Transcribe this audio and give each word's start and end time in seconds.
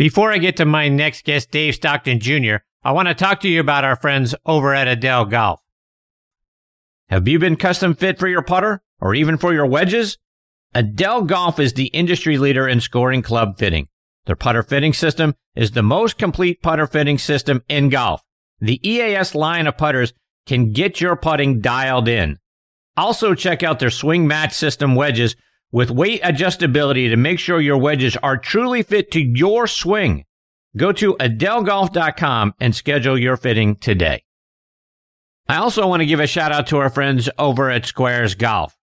Before 0.00 0.32
I 0.32 0.38
get 0.38 0.56
to 0.56 0.64
my 0.64 0.88
next 0.88 1.26
guest, 1.26 1.50
Dave 1.50 1.74
Stockton 1.74 2.20
Jr., 2.20 2.64
I 2.82 2.92
want 2.92 3.08
to 3.08 3.14
talk 3.14 3.40
to 3.40 3.48
you 3.50 3.60
about 3.60 3.84
our 3.84 3.96
friends 3.96 4.34
over 4.46 4.72
at 4.72 4.88
Edel 4.88 5.26
Golf. 5.26 5.60
Have 7.10 7.28
you 7.28 7.38
been 7.38 7.54
custom 7.56 7.94
fit 7.94 8.18
for 8.18 8.26
your 8.26 8.40
putter 8.40 8.82
or 8.98 9.14
even 9.14 9.36
for 9.36 9.52
your 9.52 9.66
wedges? 9.66 10.16
Edel 10.74 11.24
Golf 11.24 11.60
is 11.60 11.74
the 11.74 11.88
industry 11.88 12.38
leader 12.38 12.66
in 12.66 12.80
scoring 12.80 13.20
club 13.20 13.58
fitting. 13.58 13.88
Their 14.24 14.36
putter 14.36 14.62
fitting 14.62 14.94
system 14.94 15.34
is 15.54 15.72
the 15.72 15.82
most 15.82 16.16
complete 16.16 16.62
putter 16.62 16.86
fitting 16.86 17.18
system 17.18 17.62
in 17.68 17.90
golf. 17.90 18.22
The 18.58 18.80
EAS 18.88 19.34
line 19.34 19.66
of 19.66 19.76
putters 19.76 20.14
can 20.46 20.72
get 20.72 21.02
your 21.02 21.14
putting 21.14 21.60
dialed 21.60 22.08
in. 22.08 22.38
Also 22.96 23.34
check 23.34 23.62
out 23.62 23.80
their 23.80 23.90
swing 23.90 24.26
match 24.26 24.54
system 24.54 24.94
wedges 24.94 25.36
with 25.72 25.90
weight 25.90 26.22
adjustability 26.22 27.10
to 27.10 27.16
make 27.16 27.38
sure 27.38 27.60
your 27.60 27.78
wedges 27.78 28.16
are 28.16 28.36
truly 28.36 28.82
fit 28.82 29.10
to 29.12 29.20
your 29.20 29.66
swing. 29.66 30.24
Go 30.76 30.92
to 30.92 31.14
edelgolf.com 31.14 32.54
and 32.60 32.74
schedule 32.74 33.18
your 33.18 33.36
fitting 33.36 33.76
today. 33.76 34.24
I 35.48 35.56
also 35.56 35.86
want 35.88 36.00
to 36.00 36.06
give 36.06 36.20
a 36.20 36.26
shout 36.26 36.52
out 36.52 36.68
to 36.68 36.78
our 36.78 36.90
friends 36.90 37.28
over 37.38 37.70
at 37.70 37.86
Squares 37.86 38.36
Golf. 38.36 38.76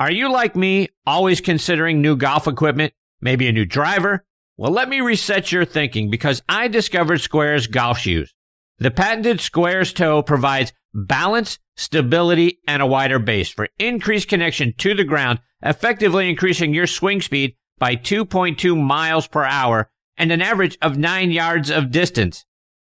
Are 0.00 0.10
you 0.10 0.32
like 0.32 0.56
me, 0.56 0.88
always 1.06 1.40
considering 1.40 2.00
new 2.00 2.16
golf 2.16 2.46
equipment, 2.46 2.92
maybe 3.20 3.46
a 3.46 3.52
new 3.52 3.64
driver? 3.64 4.24
Well, 4.56 4.72
let 4.72 4.88
me 4.88 5.00
reset 5.00 5.52
your 5.52 5.64
thinking 5.64 6.10
because 6.10 6.42
I 6.48 6.66
discovered 6.66 7.20
Squares 7.20 7.68
golf 7.68 7.98
shoes. 7.98 8.34
The 8.78 8.90
patented 8.90 9.40
Squares 9.40 9.92
toe 9.92 10.22
provides 10.22 10.72
balance, 10.92 11.58
stability, 11.76 12.58
and 12.66 12.82
a 12.82 12.86
wider 12.86 13.18
base 13.18 13.50
for 13.50 13.68
increased 13.78 14.28
connection 14.28 14.72
to 14.78 14.94
the 14.94 15.04
ground, 15.04 15.40
effectively 15.62 16.28
increasing 16.28 16.74
your 16.74 16.86
swing 16.86 17.20
speed 17.20 17.54
by 17.78 17.96
2.2 17.96 18.80
miles 18.80 19.26
per 19.26 19.44
hour 19.44 19.90
and 20.16 20.32
an 20.32 20.42
average 20.42 20.76
of 20.82 20.98
9 20.98 21.30
yards 21.30 21.70
of 21.70 21.90
distance. 21.90 22.44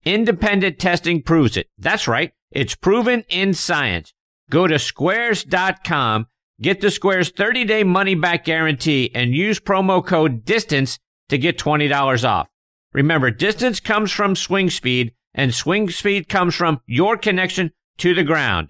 Independent 0.05 0.79
testing 0.79 1.23
proves 1.23 1.57
it. 1.57 1.69
That's 1.79 2.07
right. 2.07 2.33
It's 2.53 2.77
proven 2.77 3.25
in 3.29 3.55
science. 3.55 4.13
Go 4.49 4.69
to 4.69 4.79
squares.com, 4.79 6.27
get 6.61 6.81
the 6.81 6.91
Squares 6.91 7.31
30 7.31 7.65
day 7.65 7.83
money 7.83 8.15
back 8.15 8.45
guarantee, 8.45 9.11
and 9.15 9.35
use 9.35 9.59
promo 9.59 10.05
code 10.05 10.45
DISTANCE 10.45 10.99
to 11.29 11.39
get 11.39 11.59
$20 11.59 12.29
off. 12.29 12.49
Remember, 12.93 13.31
distance 13.31 13.81
comes 13.81 14.13
from 14.13 14.37
swing 14.37 14.71
speed, 14.71 15.13
and 15.35 15.53
swing 15.53 15.91
speed 15.91 16.29
comes 16.29 16.55
from 16.55 16.81
your 16.87 17.17
connection 17.17 17.73
to 17.99 18.15
the 18.15 18.25
ground. 18.25 18.69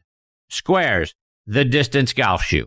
Squares, 0.49 1.15
the 1.47 1.65
distance 1.65 2.13
golf 2.15 2.43
shoe. 2.43 2.67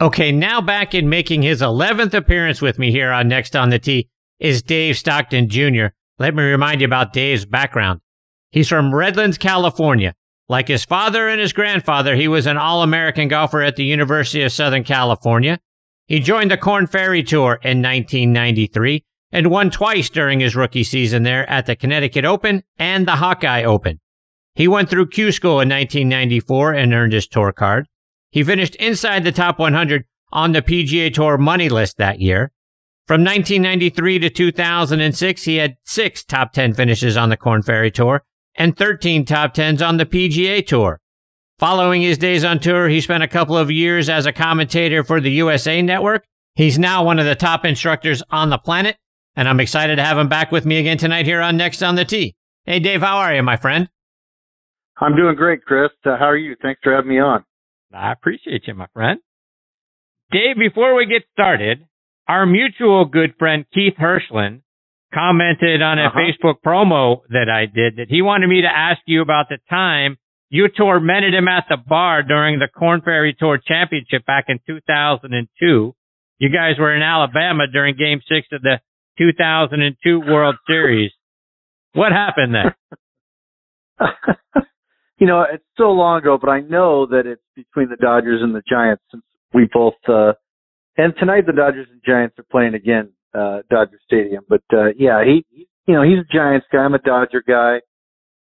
Okay, 0.00 0.32
now 0.32 0.60
back 0.60 0.92
in 0.92 1.08
making 1.08 1.42
his 1.42 1.60
11th 1.60 2.14
appearance 2.14 2.60
with 2.60 2.80
me 2.80 2.90
here 2.90 3.12
on 3.12 3.28
Next 3.28 3.54
on 3.54 3.70
the 3.70 3.78
Tee 3.78 4.08
is 4.40 4.60
Dave 4.60 4.96
Stockton 4.96 5.48
Jr. 5.48 5.86
Let 6.18 6.34
me 6.34 6.42
remind 6.42 6.80
you 6.80 6.86
about 6.86 7.12
Dave's 7.12 7.44
background. 7.44 8.00
He's 8.50 8.68
from 8.68 8.92
Redlands, 8.92 9.38
California. 9.38 10.14
Like 10.48 10.66
his 10.66 10.84
father 10.84 11.28
and 11.28 11.40
his 11.40 11.52
grandfather, 11.52 12.16
he 12.16 12.26
was 12.26 12.46
an 12.46 12.56
All 12.56 12.82
American 12.82 13.28
golfer 13.28 13.62
at 13.62 13.76
the 13.76 13.84
University 13.84 14.42
of 14.42 14.50
Southern 14.50 14.82
California. 14.82 15.60
He 16.08 16.18
joined 16.18 16.50
the 16.50 16.56
Korn 16.58 16.88
Ferry 16.88 17.22
Tour 17.22 17.60
in 17.62 17.80
1993 17.80 19.04
and 19.30 19.46
won 19.46 19.70
twice 19.70 20.10
during 20.10 20.40
his 20.40 20.56
rookie 20.56 20.84
season 20.84 21.22
there 21.22 21.48
at 21.48 21.66
the 21.66 21.76
Connecticut 21.76 22.24
Open 22.24 22.64
and 22.78 23.06
the 23.06 23.16
Hawkeye 23.16 23.62
Open. 23.62 24.00
He 24.56 24.66
went 24.66 24.90
through 24.90 25.08
Q 25.08 25.30
School 25.30 25.60
in 25.60 25.68
1994 25.68 26.74
and 26.74 26.92
earned 26.92 27.12
his 27.12 27.28
tour 27.28 27.52
card. 27.52 27.86
He 28.34 28.42
finished 28.42 28.74
inside 28.76 29.22
the 29.22 29.30
top 29.30 29.60
100 29.60 30.06
on 30.32 30.50
the 30.50 30.60
PGA 30.60 31.14
Tour 31.14 31.38
money 31.38 31.68
list 31.68 31.98
that 31.98 32.20
year. 32.20 32.50
From 33.06 33.22
1993 33.22 34.18
to 34.18 34.28
2006, 34.28 35.44
he 35.44 35.56
had 35.58 35.76
six 35.84 36.24
top 36.24 36.52
10 36.52 36.74
finishes 36.74 37.16
on 37.16 37.28
the 37.28 37.36
Korn 37.36 37.62
Ferry 37.62 37.92
Tour 37.92 38.24
and 38.56 38.76
13 38.76 39.24
top 39.24 39.54
10s 39.54 39.86
on 39.86 39.98
the 39.98 40.04
PGA 40.04 40.66
Tour. 40.66 41.00
Following 41.60 42.02
his 42.02 42.18
days 42.18 42.42
on 42.42 42.58
tour, 42.58 42.88
he 42.88 43.00
spent 43.00 43.22
a 43.22 43.28
couple 43.28 43.56
of 43.56 43.70
years 43.70 44.08
as 44.08 44.26
a 44.26 44.32
commentator 44.32 45.04
for 45.04 45.20
the 45.20 45.30
USA 45.30 45.80
Network. 45.80 46.24
He's 46.56 46.76
now 46.76 47.04
one 47.04 47.20
of 47.20 47.26
the 47.26 47.36
top 47.36 47.64
instructors 47.64 48.20
on 48.32 48.50
the 48.50 48.58
planet, 48.58 48.96
and 49.36 49.48
I'm 49.48 49.60
excited 49.60 49.94
to 49.94 50.02
have 50.02 50.18
him 50.18 50.28
back 50.28 50.50
with 50.50 50.66
me 50.66 50.78
again 50.78 50.98
tonight 50.98 51.26
here 51.26 51.40
on 51.40 51.56
Next 51.56 51.84
on 51.84 51.94
the 51.94 52.04
Tee. 52.04 52.34
Hey, 52.64 52.80
Dave, 52.80 53.02
how 53.02 53.18
are 53.18 53.32
you, 53.32 53.44
my 53.44 53.56
friend? 53.56 53.88
I'm 55.00 55.14
doing 55.14 55.36
great, 55.36 55.64
Chris. 55.64 55.92
Uh, 56.04 56.16
how 56.16 56.26
are 56.26 56.36
you? 56.36 56.56
Thanks 56.60 56.80
for 56.82 56.92
having 56.92 57.10
me 57.10 57.20
on. 57.20 57.44
I 57.94 58.12
appreciate 58.12 58.66
you, 58.66 58.74
my 58.74 58.86
friend. 58.92 59.20
Dave, 60.30 60.56
before 60.58 60.94
we 60.96 61.06
get 61.06 61.22
started, 61.32 61.86
our 62.26 62.46
mutual 62.46 63.04
good 63.04 63.34
friend 63.38 63.64
Keith 63.72 63.94
Hirschland 64.00 64.62
commented 65.12 65.80
on 65.80 65.98
a 65.98 66.06
uh-huh. 66.06 66.18
Facebook 66.18 66.54
promo 66.64 67.20
that 67.28 67.48
I 67.48 67.66
did 67.66 67.96
that 67.96 68.08
he 68.08 68.22
wanted 68.22 68.48
me 68.48 68.62
to 68.62 68.68
ask 68.68 69.00
you 69.06 69.22
about 69.22 69.46
the 69.48 69.58
time 69.70 70.16
you 70.50 70.68
tormented 70.68 71.34
him 71.34 71.48
at 71.48 71.66
the 71.68 71.76
bar 71.76 72.22
during 72.22 72.58
the 72.58 72.68
Korn 72.68 73.00
Ferry 73.02 73.34
Tour 73.38 73.58
Championship 73.64 74.24
back 74.26 74.46
in 74.48 74.58
2002. 74.66 75.94
You 76.38 76.48
guys 76.48 76.78
were 76.78 76.94
in 76.94 77.02
Alabama 77.02 77.64
during 77.72 77.96
game 77.96 78.20
six 78.28 78.48
of 78.52 78.62
the 78.62 78.80
2002 79.18 80.20
World 80.20 80.56
Series. 80.66 81.12
What 81.92 82.12
happened 82.12 82.54
there? 82.54 82.76
you 85.18 85.26
know, 85.26 85.44
it's 85.50 85.64
so 85.76 85.90
long 85.90 86.18
ago, 86.18 86.38
but 86.40 86.50
I 86.50 86.60
know 86.60 87.06
that 87.06 87.26
it's 87.26 87.42
between 87.54 87.88
the 87.88 87.96
Dodgers 87.96 88.42
and 88.42 88.54
the 88.54 88.62
Giants 88.68 89.02
since 89.10 89.22
we 89.52 89.68
both, 89.72 89.94
uh, 90.08 90.32
and 90.96 91.14
tonight 91.18 91.46
the 91.46 91.52
Dodgers 91.52 91.86
and 91.90 92.00
Giants 92.04 92.38
are 92.38 92.46
playing 92.50 92.74
again, 92.74 93.10
uh, 93.34 93.58
Dodger 93.70 93.98
Stadium. 94.04 94.44
But, 94.48 94.62
uh, 94.72 94.88
yeah, 94.96 95.24
he, 95.24 95.44
you 95.86 95.94
know, 95.94 96.02
he's 96.02 96.18
a 96.18 96.32
Giants 96.32 96.66
guy. 96.72 96.78
I'm 96.78 96.94
a 96.94 96.98
Dodger 96.98 97.42
guy. 97.46 97.80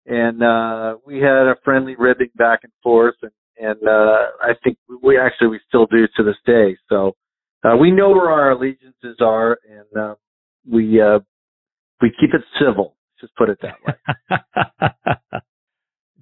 And, 0.06 0.44
uh, 0.44 0.98
we 1.06 1.20
had 1.20 1.48
a 1.48 1.56
friendly 1.64 1.96
ribbing 1.98 2.32
back 2.36 2.60
and 2.64 2.74
forth 2.82 3.16
and, 3.22 3.32
and, 3.58 3.88
uh, 3.88 4.26
I 4.42 4.54
think 4.64 4.78
we 5.02 5.18
actually, 5.18 5.48
we 5.50 5.60
still 5.68 5.86
do 5.86 6.08
to 6.18 6.24
this 6.24 6.36
day. 6.46 6.76
So, 6.90 7.16
uh, 7.64 7.78
we 7.78 7.92
know 7.92 8.10
where 8.10 8.30
our 8.30 8.52
allegiances 8.52 9.18
are 9.22 9.58
and, 9.70 9.98
uh, 9.98 10.16
we, 10.70 11.00
uh, 11.02 11.20
we 12.02 12.10
keep 12.20 12.34
it 12.34 12.42
civil. 12.60 12.96
Just 13.22 13.36
put 13.36 13.50
it 13.50 13.60
that 13.62 13.76
way. 13.86 15.40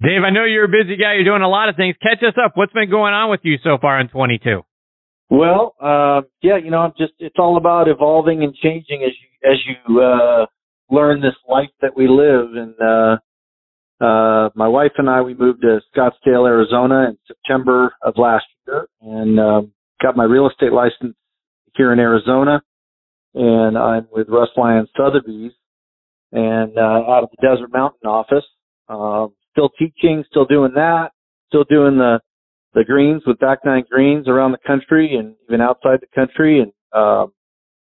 Dave, 0.02 0.22
I 0.26 0.30
know 0.30 0.44
you're 0.44 0.64
a 0.64 0.68
busy 0.68 0.96
guy. 0.96 1.14
You're 1.14 1.24
doing 1.24 1.42
a 1.42 1.48
lot 1.48 1.68
of 1.68 1.76
things. 1.76 1.94
Catch 2.02 2.24
us 2.26 2.34
up. 2.44 2.52
What's 2.56 2.72
been 2.72 2.90
going 2.90 3.14
on 3.14 3.30
with 3.30 3.40
you 3.44 3.56
so 3.62 3.78
far 3.80 4.00
in 4.00 4.08
22? 4.08 4.62
Well, 5.30 5.76
uh, 5.80 6.22
yeah, 6.42 6.56
you 6.56 6.72
know, 6.72 6.80
I'm 6.80 6.92
just, 6.98 7.12
it's 7.20 7.36
all 7.38 7.56
about 7.56 7.86
evolving 7.88 8.42
and 8.42 8.52
changing 8.52 9.04
as 9.04 9.12
you, 9.22 9.50
as 9.50 9.58
you, 9.64 10.00
uh, 10.00 10.46
learn 10.90 11.20
this 11.20 11.36
life 11.48 11.70
that 11.82 11.96
we 11.96 12.08
live. 12.08 12.48
And, 12.54 12.74
uh, 12.80 14.04
uh, 14.04 14.50
my 14.56 14.66
wife 14.66 14.90
and 14.98 15.08
I, 15.08 15.22
we 15.22 15.34
moved 15.34 15.62
to 15.62 15.80
Scottsdale, 15.96 16.48
Arizona 16.48 17.10
in 17.10 17.18
September 17.28 17.94
of 18.02 18.14
last 18.18 18.44
year 18.66 18.88
and, 19.02 19.38
um, 19.38 19.72
got 20.02 20.16
my 20.16 20.24
real 20.24 20.50
estate 20.50 20.72
license 20.72 21.14
here 21.76 21.92
in 21.92 22.00
Arizona. 22.00 22.60
And 23.34 23.78
I'm 23.78 24.08
with 24.10 24.28
Russ 24.28 24.50
Lyons 24.56 24.88
Sotheby's 24.96 25.52
and, 26.32 26.76
uh, 26.76 26.80
out 26.80 27.22
of 27.22 27.30
the 27.30 27.40
Desert 27.40 27.72
Mountain 27.72 28.08
office. 28.08 28.44
Um, 28.88 29.32
still 29.52 29.70
teaching, 29.78 30.24
still 30.28 30.44
doing 30.44 30.72
that, 30.74 31.10
still 31.48 31.64
doing 31.64 31.98
the 31.98 32.20
the 32.74 32.84
greens 32.84 33.22
with 33.26 33.38
back 33.38 33.58
nine 33.64 33.84
greens 33.90 34.28
around 34.28 34.52
the 34.52 34.58
country 34.66 35.14
and 35.14 35.34
even 35.46 35.60
outside 35.60 36.00
the 36.00 36.06
country. 36.14 36.60
And 36.60 36.72
um, 36.92 37.32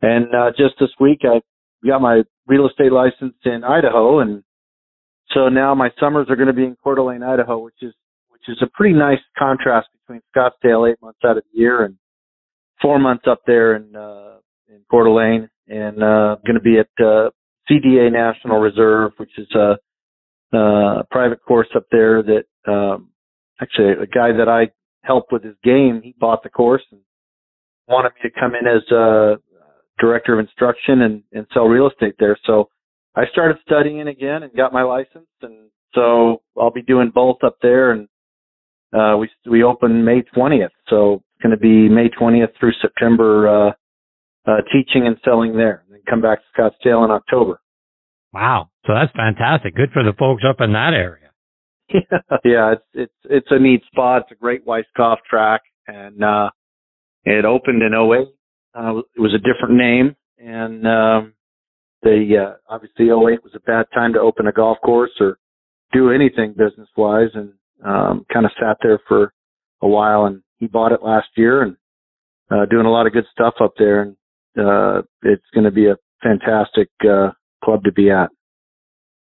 and 0.03 0.26
uh, 0.34 0.50
just 0.50 0.75
this 0.78 0.91
week, 1.00 1.20
I 1.22 1.41
got 1.87 2.00
my 2.00 2.22
real 2.47 2.69
estate 2.69 2.92
license 2.92 3.37
in 3.44 3.65
Idaho, 3.65 4.19
and 4.20 4.42
so 5.32 5.48
now 5.48 5.75
my 5.75 5.91
summers 5.98 6.26
are 6.28 6.37
going 6.37 6.48
to 6.48 6.53
be 6.53 6.65
in 6.65 6.76
Coeur 6.82 6.97
d'Alene, 6.97 7.22
Idaho, 7.22 7.59
which 7.59 7.82
is 7.82 7.94
which 8.28 8.42
is 8.48 8.59
a 8.62 8.71
pretty 8.75 8.94
nice 8.94 9.21
contrast 9.38 9.88
between 10.00 10.21
Scottsdale 10.36 10.91
eight 10.91 11.00
months 11.00 11.21
out 11.25 11.38
of 11.38 11.44
the 11.53 11.59
year 11.59 11.84
and 11.84 11.97
four 12.82 12.98
months 12.98 13.25
up 13.26 13.41
there 13.47 13.76
in 13.76 13.94
uh, 13.97 14.38
in 14.69 14.81
Coeur 14.91 15.04
d'Alene, 15.04 15.48
and 15.69 16.03
uh, 16.03 16.36
going 16.44 16.56
to 16.56 16.60
be 16.60 16.78
at 16.78 16.88
uh, 17.04 17.31
CDA 17.71 18.12
National 18.12 18.59
Reserve, 18.59 19.12
which 19.16 19.30
is 19.39 19.51
a 19.54 19.77
uh, 20.56 21.03
private 21.10 21.42
course 21.45 21.68
up 21.74 21.86
there 21.91 22.22
that 22.22 22.45
um, 22.71 23.10
actually 23.60 23.92
a 23.92 24.06
guy 24.06 24.33
that 24.33 24.48
I 24.48 24.71
helped 25.03 25.33
with 25.33 25.45
his 25.45 25.56
game, 25.62 26.01
he 26.03 26.15
bought 26.18 26.42
the 26.42 26.51
course 26.51 26.83
and 26.91 27.01
wanted 27.89 28.12
me 28.15 28.30
to 28.30 28.41
come 28.41 28.53
in 28.54 28.66
as 28.66 28.83
a 28.91 29.36
director 29.98 30.34
of 30.34 30.41
instruction 30.41 31.03
and, 31.03 31.22
and 31.33 31.47
sell 31.53 31.65
real 31.65 31.89
estate 31.89 32.15
there. 32.18 32.36
So 32.47 32.68
I 33.15 33.24
started 33.33 33.59
studying 33.65 34.06
again 34.09 34.42
and 34.42 34.53
got 34.54 34.72
my 34.72 34.83
license, 34.83 35.28
and 35.42 35.71
so 35.95 36.42
I'll 36.60 36.72
be 36.72 36.83
doing 36.83 37.12
both 37.15 37.39
up 37.45 37.59
there. 37.62 37.92
And 37.92 38.09
uh, 38.92 39.16
we 39.18 39.28
we 39.48 39.62
open 39.62 40.04
May 40.04 40.22
20th, 40.36 40.71
so 40.89 41.15
it's 41.15 41.42
going 41.42 41.51
to 41.51 41.56
be 41.56 41.89
May 41.89 42.09
20th 42.09 42.59
through 42.59 42.72
September 42.80 43.48
uh, 43.48 43.72
uh, 44.47 44.56
teaching 44.72 45.06
and 45.06 45.16
selling 45.24 45.56
there, 45.56 45.84
and 45.84 45.95
then 45.95 46.03
come 46.09 46.21
back 46.21 46.41
to 46.41 46.60
Scottsdale 46.60 47.04
in 47.04 47.10
October. 47.10 47.60
Wow. 48.34 48.71
So 48.86 48.95
that's 48.95 49.13
fantastic. 49.13 49.77
Good 49.77 49.92
for 49.92 50.03
the 50.03 50.13
folks 50.19 50.42
up 50.48 50.60
in 50.60 50.72
that 50.72 50.92
area. 50.92 51.31
yeah, 51.92 52.19
yeah, 52.45 52.72
it's 52.72 52.84
it's 52.92 53.15
it's 53.31 53.47
a 53.51 53.59
neat 53.59 53.83
spot. 53.92 54.22
It's 54.22 54.33
a 54.33 54.42
great 54.42 54.66
Weiskopf 54.66 55.19
track, 55.28 55.63
and 55.86 56.22
uh, 56.25 56.51
it 57.25 57.45
opened 57.45 57.83
in 57.83 57.95
08. 57.95 58.28
Uh, 58.75 58.98
it 58.98 59.21
was 59.21 59.34
a 59.34 59.39
different 59.39 59.77
name, 59.77 60.16
and 60.39 60.86
um, 60.86 61.34
they 62.03 62.27
uh, 62.36 62.54
obviously 62.69 63.07
08 63.07 63.45
was 63.45 63.53
a 63.54 63.60
bad 63.60 63.86
time 63.95 64.13
to 64.15 64.21
open 64.21 64.48
a 64.48 64.53
golf 64.53 64.78
course 64.84 65.13
or 65.21 65.39
do 65.92 66.10
anything 66.10 66.54
business 66.59 66.89
wise, 66.97 67.30
and 67.34 67.53
um, 67.84 68.27
kind 68.33 68.47
of 68.47 68.53
sat 68.59 68.78
there 68.83 68.98
for 69.07 69.33
a 69.80 69.87
while. 69.87 70.25
And 70.25 70.42
he 70.59 70.66
bought 70.66 70.92
it 70.92 71.04
last 71.04 71.28
year 71.37 71.63
and 71.63 71.77
uh, 72.51 72.66
doing 72.66 72.87
a 72.87 72.91
lot 72.91 73.07
of 73.07 73.13
good 73.13 73.27
stuff 73.30 73.54
up 73.60 73.75
there, 73.78 74.03
and 74.03 74.16
uh, 74.59 75.03
it's 75.22 75.47
going 75.54 75.65
to 75.65 75.71
be 75.71 75.87
a 75.87 75.97
fantastic 76.21 76.89
uh, 77.09 77.30
club 77.65 77.84
to 77.84 77.93
be 77.93 78.11
at. 78.11 78.28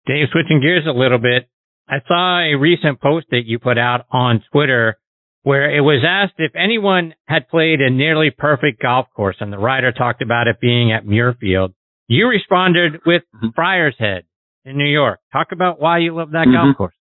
Dave, 0.08 0.28
switching 0.32 0.62
gears 0.62 0.86
a 0.88 0.98
little 0.98 1.20
bit, 1.20 1.48
I 1.88 1.98
saw 2.08 2.40
a 2.40 2.56
recent 2.56 3.00
post 3.02 3.28
that 3.32 3.44
you 3.46 3.60
put 3.60 3.78
out 3.78 4.06
on 4.12 4.44
Twitter 4.52 4.98
where 5.44 5.76
it 5.76 5.82
was 5.82 6.04
asked 6.08 6.36
if 6.38 6.52
anyone 6.56 7.14
had 7.26 7.50
played 7.50 7.82
a 7.82 7.90
nearly 7.90 8.30
perfect 8.30 8.82
golf 8.82 9.08
course, 9.16 9.38
and 9.40 9.52
the 9.52 9.58
writer 9.58 9.92
talked 9.92 10.22
about 10.22 10.48
it 10.48 10.60
being 10.62 10.92
at 10.92 11.06
Muirfield. 11.06 11.74
You 12.08 12.28
responded 12.28 13.02
with 13.06 13.24
mm-hmm. 13.36 13.48
Friars 13.56 13.96
Head 13.98 14.24
in 14.66 14.78
New 14.78 14.90
York. 14.90 15.20
Talk 15.34 15.48
about 15.52 15.80
why 15.80 16.00
you 16.00 16.16
love 16.16 16.32
that 16.32 16.48
mm-hmm. 16.48 16.68
golf 16.68 16.78
course. 16.78 16.96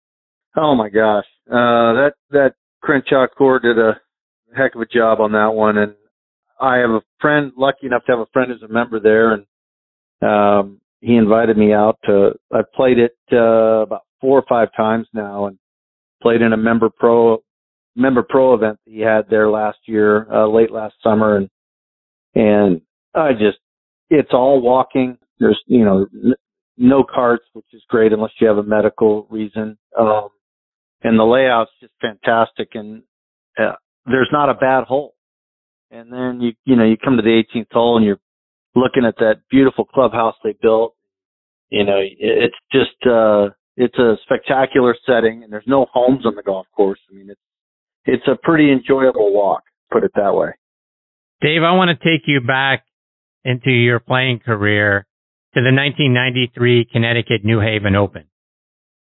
Oh 0.56 0.74
my 0.74 0.88
gosh, 0.88 1.26
uh, 1.50 1.92
that 2.00 2.12
that 2.30 2.54
Crenshaw 2.82 3.26
Coore 3.38 3.60
did 3.60 3.78
a 3.78 4.00
heck 4.56 4.74
of 4.74 4.80
a 4.80 4.86
job 4.86 5.20
on 5.20 5.32
that 5.32 5.52
one, 5.52 5.76
and 5.76 5.94
I 6.60 6.78
have 6.78 6.90
a 6.90 7.02
friend, 7.20 7.52
lucky 7.56 7.86
enough 7.86 8.04
to 8.06 8.12
have 8.12 8.20
a 8.20 8.26
friend 8.32 8.50
who's 8.50 8.62
a 8.62 8.72
member 8.72 9.00
there, 9.00 9.32
and 9.32 9.46
um, 10.22 10.80
he 11.00 11.16
invited 11.16 11.56
me 11.56 11.72
out 11.72 11.98
to. 12.04 12.32
I've 12.52 12.72
played 12.72 12.98
it 12.98 13.16
uh, 13.32 13.82
about 13.82 14.02
four 14.20 14.38
or 14.38 14.44
five 14.48 14.68
times 14.76 15.06
now, 15.12 15.46
and 15.46 15.58
played 16.22 16.42
in 16.42 16.52
a 16.52 16.56
member 16.56 16.90
pro 16.90 17.38
member 17.94 18.22
pro 18.22 18.54
event 18.54 18.78
that 18.84 18.92
he 18.92 19.00
had 19.00 19.28
there 19.30 19.50
last 19.50 19.78
year, 19.86 20.26
uh, 20.32 20.46
late 20.48 20.70
last 20.70 20.94
summer, 21.02 21.36
and 21.36 21.48
and 22.34 22.80
I 23.14 23.32
just 23.32 23.58
it's 24.10 24.32
all 24.32 24.60
walking. 24.60 25.18
There's 25.38 25.60
you 25.66 25.84
know 25.84 26.06
n- 26.14 26.34
no 26.76 27.04
carts, 27.04 27.44
which 27.52 27.66
is 27.72 27.82
great 27.88 28.12
unless 28.12 28.32
you 28.40 28.48
have 28.48 28.58
a 28.58 28.62
medical 28.62 29.26
reason. 29.30 29.78
Um, 29.98 30.28
and 31.02 31.18
the 31.18 31.24
layout's 31.24 31.70
just 31.80 31.92
fantastic, 32.00 32.70
and 32.74 33.02
uh, 33.58 33.72
there's 34.06 34.30
not 34.32 34.50
a 34.50 34.54
bad 34.54 34.84
hole. 34.84 35.14
And 35.90 36.12
then 36.12 36.40
you 36.40 36.52
you 36.64 36.76
know 36.76 36.84
you 36.84 36.96
come 36.96 37.16
to 37.16 37.22
the 37.22 37.42
18th 37.54 37.72
hole 37.72 37.96
and 37.96 38.04
you're 38.04 38.20
looking 38.76 39.04
at 39.04 39.16
that 39.18 39.40
beautiful 39.50 39.84
clubhouse 39.84 40.34
they 40.44 40.54
built. 40.60 40.94
You 41.70 41.84
know, 41.84 41.98
it's 42.00 42.54
just 42.70 43.06
uh 43.10 43.48
it's 43.76 43.98
a 43.98 44.14
spectacular 44.22 44.94
setting 45.04 45.42
and 45.42 45.52
there's 45.52 45.66
no 45.66 45.86
homes 45.92 46.24
on 46.24 46.36
the 46.36 46.42
golf 46.42 46.66
course. 46.76 47.00
I 47.10 47.14
mean, 47.14 47.30
it's 47.30 47.40
it's 48.04 48.28
a 48.28 48.36
pretty 48.40 48.70
enjoyable 48.70 49.32
walk, 49.32 49.62
put 49.90 50.04
it 50.04 50.12
that 50.14 50.34
way. 50.34 50.50
Dave, 51.40 51.62
I 51.62 51.72
want 51.72 51.90
to 51.90 51.96
take 51.96 52.22
you 52.26 52.40
back 52.40 52.84
into 53.44 53.70
your 53.70 53.98
playing 53.98 54.40
career 54.40 55.06
to 55.54 55.60
the 55.60 55.72
1993 55.72 56.86
Connecticut 56.92 57.44
New 57.44 57.60
Haven 57.60 57.96
Open. 57.96 58.24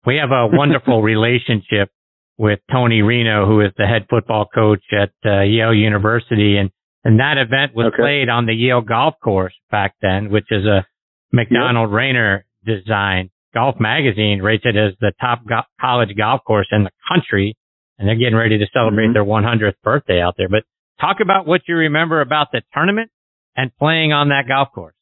We 0.05 0.17
have 0.17 0.31
a 0.31 0.47
wonderful 0.51 1.01
relationship 1.01 1.89
with 2.37 2.59
Tony 2.71 3.01
Reno, 3.01 3.45
who 3.45 3.61
is 3.61 3.71
the 3.77 3.85
head 3.85 4.07
football 4.09 4.45
coach 4.53 4.83
at 4.91 5.11
uh, 5.25 5.41
Yale 5.41 5.73
University. 5.73 6.57
And, 6.57 6.71
and 7.05 7.19
that 7.19 7.37
event 7.37 7.75
was 7.75 7.93
okay. 7.93 8.01
played 8.01 8.29
on 8.29 8.47
the 8.47 8.53
Yale 8.53 8.81
golf 8.81 9.13
course 9.23 9.53
back 9.69 9.93
then, 10.01 10.31
which 10.31 10.47
is 10.49 10.65
a 10.65 10.85
Macdonald 11.31 11.91
yep. 11.91 11.95
Raynor 11.95 12.45
design. 12.65 13.29
Golf 13.53 13.75
Magazine 13.79 14.41
rates 14.41 14.63
it 14.65 14.75
as 14.75 14.93
the 14.99 15.13
top 15.21 15.45
go- 15.47 15.61
college 15.79 16.09
golf 16.17 16.41
course 16.45 16.67
in 16.71 16.83
the 16.83 16.89
country. 17.07 17.55
And 17.97 18.07
they're 18.09 18.15
getting 18.15 18.35
ready 18.35 18.57
to 18.57 18.65
celebrate 18.73 19.05
mm-hmm. 19.05 19.13
their 19.13 19.23
100th 19.23 19.75
birthday 19.83 20.19
out 20.19 20.33
there. 20.37 20.49
But 20.49 20.63
talk 20.99 21.17
about 21.21 21.47
what 21.47 21.61
you 21.67 21.75
remember 21.75 22.19
about 22.19 22.47
the 22.51 22.61
tournament 22.73 23.11
and 23.55 23.71
playing 23.77 24.11
on 24.11 24.29
that 24.29 24.47
golf 24.47 24.69
course. 24.73 24.95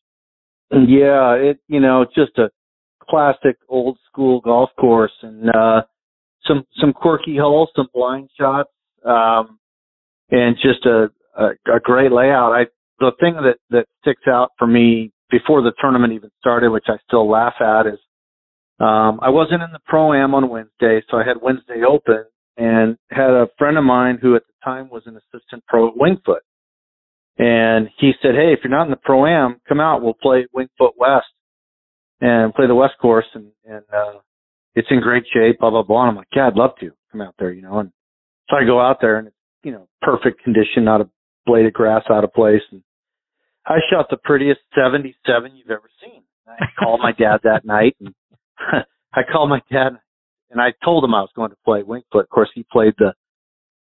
Yeah, 0.72 1.34
it, 1.36 1.60
you 1.68 1.80
know, 1.80 2.06
just 2.14 2.38
a 2.38 2.50
classic 3.02 3.58
old 3.70 3.98
school 4.12 4.42
golf 4.42 4.70
course 4.78 5.14
and, 5.22 5.50
uh, 5.50 5.82
some 6.46 6.66
some 6.82 6.92
quirky 6.92 7.38
holes, 7.38 7.70
some 7.74 7.88
blind 7.94 8.30
shots, 8.38 8.70
um, 9.06 9.60
and 10.30 10.58
just 10.58 10.86
a, 10.86 11.08
a 11.38 11.46
a 11.72 11.80
great 11.82 12.12
layout. 12.12 12.54
I 12.54 12.66
the 13.00 13.12
thing 13.20 13.36
that 13.36 13.58
that 13.70 13.86
sticks 14.02 14.28
out 14.28 14.52
for 14.58 14.68
me 14.68 15.12
before 15.30 15.62
the 15.62 15.74
tournament 15.80 16.14
even 16.14 16.30
started, 16.40 16.70
which 16.70 16.86
I 16.88 16.98
still 17.08 17.30
laugh 17.30 17.56
at, 17.60 17.88
is 17.88 18.00
um, 18.80 19.20
I 19.22 19.30
wasn't 19.30 19.64
in 19.64 19.72
the 19.72 19.80
pro 19.86 20.14
am 20.14 20.36
on 20.36 20.50
Wednesday, 20.50 21.02
so 21.10 21.18
I 21.18 21.24
had 21.26 21.38
Wednesday 21.42 21.84
open 21.88 22.26
and 22.58 22.98
had 23.10 23.30
a 23.30 23.48
friend 23.58 23.78
of 23.78 23.84
mine 23.84 24.20
who 24.22 24.36
at 24.36 24.44
the 24.46 24.54
time 24.64 24.90
was 24.90 25.04
an 25.06 25.18
assistant 25.18 25.64
pro 25.68 25.90
at 25.90 25.98
Winged 25.98 26.22
Foot. 26.26 26.44
And 27.38 27.90
he 27.98 28.12
said, 28.22 28.36
Hey, 28.36 28.54
if 28.54 28.60
you're 28.64 28.72
not 28.72 28.86
in 28.86 28.92
the 28.92 28.98
pro 28.98 29.26
am, 29.26 29.60
come 29.68 29.80
out. 29.80 30.02
We'll 30.02 30.14
play 30.14 30.46
Winged 30.54 30.70
Foot 30.78 30.94
West 30.98 31.26
and 32.22 32.54
play 32.54 32.68
the 32.68 32.76
West 32.76 32.94
course. 33.02 33.26
And, 33.34 33.48
and, 33.66 33.84
uh, 33.92 34.20
it's 34.76 34.88
in 34.90 35.02
great 35.02 35.24
shape, 35.34 35.60
blah, 35.60 35.70
blah, 35.70 35.84
blah. 35.84 36.02
And 36.02 36.10
I'm 36.12 36.16
like, 36.16 36.28
yeah, 36.36 36.48
I'd 36.48 36.56
love 36.56 36.72
to 36.80 36.92
come 37.12 37.22
out 37.22 37.36
there, 37.40 37.52
you 37.52 37.62
know, 37.62 37.80
and 37.80 37.92
so 38.50 38.58
I 38.58 38.66
go 38.66 38.80
out 38.80 38.98
there 39.02 39.18
and 39.18 39.28
it's, 39.28 39.36
you 39.64 39.72
know, 39.72 39.88
perfect 40.02 40.44
condition, 40.44 40.84
not 40.84 41.02
a 41.02 41.10
blade 41.46 41.66
of 41.66 41.74
grass 41.74 42.04
out 42.10 42.24
of 42.24 42.34
place. 42.34 42.62
And 42.72 42.84
I 43.66 43.78
shot 43.90 44.08
the 44.10 44.18
prettiest 44.18 44.60
77 44.76 45.56
you've 45.56 45.70
ever 45.70 45.90
seen. 46.04 46.24
I 46.48 46.66
called 46.80 47.00
my 47.02 47.12
dad 47.12 47.40
that 47.44 47.66
night 47.66 47.96
and 48.00 48.14
I 49.14 49.22
called 49.32 49.50
my 49.50 49.62
dad 49.72 49.98
and 50.50 50.62
I 50.62 50.74
told 50.84 51.04
him 51.04 51.16
I 51.16 51.22
was 51.22 51.32
going 51.36 51.50
to 51.50 51.58
play 51.66 51.84
Winged 51.84 52.06
Foot. 52.12 52.26
Of 52.26 52.30
course, 52.30 52.50
he 52.54 52.66
played 52.72 52.94
the, 52.98 53.14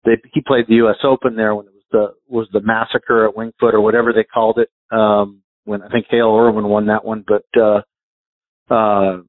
they, 0.05 0.17
he 0.33 0.41
played 0.41 0.65
the 0.67 0.75
U.S. 0.75 0.97
Open 1.03 1.35
there 1.35 1.55
when 1.55 1.65
it 1.67 1.73
was 1.73 1.83
the, 1.91 2.13
was 2.27 2.47
the 2.53 2.61
massacre 2.61 3.27
at 3.27 3.35
Winged 3.35 3.53
Foot 3.59 3.73
or 3.73 3.81
whatever 3.81 4.13
they 4.13 4.23
called 4.23 4.59
it. 4.59 4.69
Um, 4.95 5.41
when 5.63 5.81
I 5.81 5.89
think 5.89 6.07
Hale 6.09 6.35
Irwin 6.35 6.65
won 6.65 6.87
that 6.87 7.05
one, 7.05 7.23
but, 7.27 7.45
uh, 7.59 7.81
uh, 8.73 9.21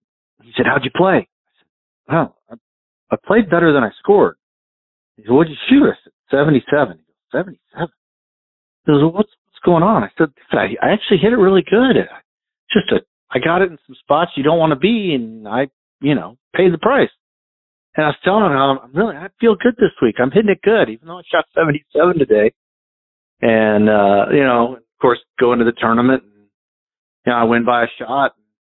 he 0.42 0.52
said, 0.56 0.66
how'd 0.66 0.84
you 0.84 0.90
play? 0.94 1.14
I 1.14 1.20
said, 1.58 1.66
wow, 2.08 2.34
I, 2.50 2.54
I 3.10 3.16
played 3.25 3.50
better 3.50 3.72
than 3.72 3.84
I 3.84 3.90
scored. 3.98 4.36
He 5.16 5.22
said, 5.22 5.32
what'd 5.32 5.50
you 5.50 5.56
shoot? 5.68 5.84
I 5.84 5.94
said, 6.04 6.12
77. 6.30 6.98
He 6.98 7.04
goes, 7.04 7.16
77? 7.32 7.88
He 8.84 8.93
goes, 8.93 9.02
well, 9.02 9.12
what's, 9.12 9.31
what's 9.46 9.64
going 9.64 9.82
on? 9.82 10.02
I 10.02 10.08
said, 10.19 10.29
I, 10.52 10.75
I 10.82 10.93
actually 10.93 11.19
hit 11.19 11.32
it 11.32 11.37
really 11.37 11.62
good. 11.62 11.96
Just 12.73 12.90
a, 12.93 13.00
I 13.31 13.38
got 13.38 13.62
it 13.62 13.70
in 13.70 13.79
some 13.87 13.96
spots 14.00 14.32
you 14.37 14.43
don't 14.43 14.58
want 14.58 14.73
to 14.73 14.79
be 14.79 15.14
and 15.14 15.46
I, 15.46 15.69
you 16.00 16.14
know, 16.14 16.37
paid 16.55 16.73
the 16.73 16.79
price. 16.79 17.11
And 17.96 18.06
I 18.06 18.08
was 18.08 18.17
telling 18.25 18.44
him, 18.44 18.52
I'm 18.52 18.93
really, 18.94 19.17
I 19.17 19.29
feel 19.40 19.55
good 19.55 19.76
this 19.76 19.93
week. 20.00 20.17
I'm 20.19 20.31
hitting 20.31 20.50
it 20.50 20.62
good, 20.62 20.88
even 20.88 21.08
though 21.08 21.19
I 21.19 21.23
shot 21.31 21.44
77 21.55 22.19
today. 22.19 22.52
And, 23.43 23.88
uh, 23.88 24.26
you 24.32 24.43
know, 24.43 24.76
of 24.76 25.00
course, 25.00 25.19
go 25.38 25.52
into 25.52 25.64
the 25.64 25.73
tournament 25.73 26.23
and, 26.23 26.46
you 27.26 27.32
know, 27.32 27.38
I 27.38 27.44
win 27.44 27.64
by 27.64 27.85
a 27.85 27.88
shot. 27.99 28.32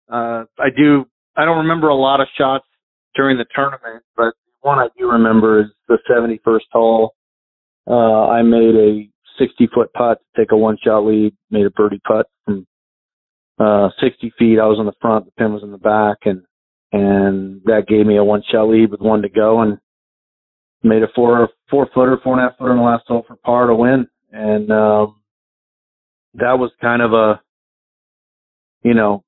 Uh, 0.08 0.44
I 0.58 0.68
do, 0.76 1.06
I 1.36 1.44
don't 1.44 1.58
remember 1.58 1.88
a 1.88 1.94
lot 1.94 2.20
of 2.20 2.28
shots 2.36 2.66
during 3.14 3.38
the 3.38 3.46
tournament, 3.54 4.04
but 4.16 4.34
one 4.60 4.78
I 4.78 4.88
do 4.98 5.10
remember 5.10 5.60
is 5.60 5.66
the 5.88 5.98
71st 6.08 6.60
hole. 6.72 7.14
Uh, 7.88 8.28
I 8.28 8.42
made 8.42 8.74
a 8.74 9.08
60 9.38 9.68
foot 9.74 9.92
putt 9.92 10.18
to 10.18 10.40
take 10.40 10.52
a 10.52 10.56
one 10.56 10.76
shot 10.82 11.00
lead, 11.00 11.34
made 11.50 11.66
a 11.66 11.70
birdie 11.70 12.00
putt 12.06 12.26
from, 12.44 12.66
uh, 13.58 13.90
60 14.00 14.32
feet. 14.38 14.58
I 14.58 14.66
was 14.66 14.78
on 14.78 14.86
the 14.86 14.92
front, 15.00 15.26
the 15.26 15.32
pin 15.32 15.52
was 15.52 15.62
in 15.62 15.72
the 15.72 15.78
back 15.78 16.18
and, 16.24 16.42
and 16.92 17.60
that 17.64 17.86
gave 17.88 18.06
me 18.06 18.16
a 18.16 18.24
one 18.24 18.42
shot 18.50 18.68
lead 18.68 18.90
with 18.90 19.00
one 19.00 19.22
to 19.22 19.28
go 19.28 19.60
and 19.60 19.78
made 20.82 21.02
a 21.02 21.08
four, 21.14 21.48
four 21.70 21.88
footer, 21.94 22.18
four 22.22 22.34
and 22.34 22.42
a 22.42 22.48
half 22.48 22.58
footer 22.58 22.72
in 22.72 22.78
the 22.78 22.84
last 22.84 23.04
hole 23.06 23.24
for 23.26 23.36
par 23.36 23.66
to 23.66 23.74
win. 23.74 24.06
And, 24.32 24.70
um, 24.70 25.16
that 26.34 26.58
was 26.58 26.70
kind 26.80 27.00
of 27.00 27.12
a, 27.12 27.40
you 28.82 28.94
know, 28.94 29.24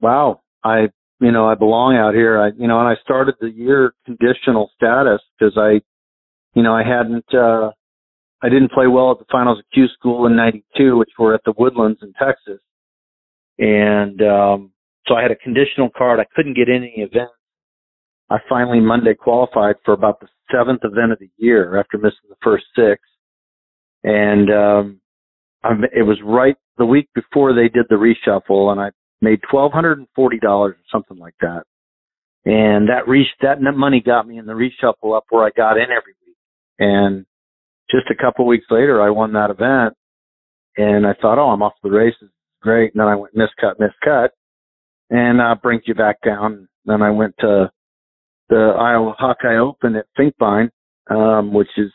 wow, 0.00 0.42
I 0.62 0.88
you 1.20 1.30
know, 1.30 1.46
I 1.46 1.54
belong 1.54 1.96
out 1.96 2.14
here. 2.14 2.40
I, 2.40 2.48
you 2.58 2.66
know, 2.66 2.80
and 2.80 2.88
I 2.88 2.94
started 3.02 3.34
the 3.40 3.50
year 3.50 3.92
conditional 4.06 4.70
status 4.74 5.20
because 5.38 5.54
I, 5.56 5.80
you 6.54 6.62
know, 6.62 6.74
I 6.74 6.82
hadn't, 6.82 7.26
uh, 7.34 7.70
I 8.42 8.48
didn't 8.48 8.72
play 8.72 8.86
well 8.86 9.10
at 9.10 9.18
the 9.18 9.26
finals 9.30 9.58
of 9.58 9.64
Q 9.72 9.86
school 9.88 10.26
in 10.26 10.36
92, 10.36 10.96
which 10.96 11.10
were 11.18 11.34
at 11.34 11.42
the 11.44 11.52
Woodlands 11.58 12.00
in 12.02 12.12
Texas. 12.14 12.60
And, 13.58 14.22
um, 14.22 14.72
so 15.06 15.14
I 15.14 15.22
had 15.22 15.30
a 15.30 15.36
conditional 15.36 15.90
card. 15.96 16.20
I 16.20 16.26
couldn't 16.34 16.56
get 16.56 16.68
any 16.68 16.94
event. 16.96 17.30
I 18.30 18.38
finally 18.48 18.80
Monday 18.80 19.14
qualified 19.14 19.76
for 19.84 19.92
about 19.92 20.20
the 20.20 20.28
seventh 20.50 20.80
event 20.84 21.12
of 21.12 21.18
the 21.18 21.30
year 21.36 21.78
after 21.78 21.98
missing 21.98 22.28
the 22.28 22.36
first 22.42 22.64
six. 22.74 23.02
And, 24.04 24.50
um, 24.50 25.00
I, 25.62 25.72
it 25.94 26.02
was 26.02 26.18
right 26.24 26.56
the 26.78 26.86
week 26.86 27.08
before 27.14 27.52
they 27.52 27.68
did 27.68 27.86
the 27.88 27.96
reshuffle 27.96 28.72
and 28.72 28.80
I 28.80 28.90
made 29.20 29.40
twelve 29.50 29.72
hundred 29.72 29.98
and 29.98 30.08
forty 30.14 30.38
dollars 30.38 30.76
or 30.76 30.84
something 30.90 31.18
like 31.18 31.34
that. 31.40 31.64
And 32.44 32.88
that 32.88 33.06
re 33.06 33.28
that 33.42 33.60
money 33.60 34.00
got 34.00 34.26
me 34.26 34.38
in 34.38 34.46
the 34.46 34.54
reshuffle 34.54 35.16
up 35.16 35.24
where 35.28 35.44
I 35.44 35.50
got 35.54 35.76
in 35.76 35.90
every 35.90 36.14
week. 36.26 36.36
And 36.78 37.26
just 37.90 38.10
a 38.10 38.20
couple 38.20 38.46
weeks 38.46 38.66
later, 38.70 39.02
I 39.02 39.10
won 39.10 39.32
that 39.32 39.50
event, 39.50 39.94
and 40.76 41.06
I 41.06 41.14
thought, 41.20 41.38
oh, 41.38 41.50
I'm 41.50 41.62
off 41.62 41.72
the 41.82 41.90
races, 41.90 42.30
great. 42.62 42.94
And 42.94 43.00
then 43.00 43.08
I 43.08 43.16
went 43.16 43.34
miscut, 43.34 43.74
miscut, 43.78 44.28
and 45.10 45.40
uh, 45.40 45.56
brings 45.62 45.82
you 45.86 45.94
back 45.94 46.16
down. 46.24 46.68
Then 46.84 47.02
I 47.02 47.10
went 47.10 47.34
to 47.40 47.70
the 48.48 48.74
Iowa 48.78 49.14
Hawkeye 49.18 49.56
Open 49.56 49.96
at 49.96 50.06
Finkbine, 50.18 50.70
um, 51.10 51.52
which 51.52 51.70
is 51.76 51.90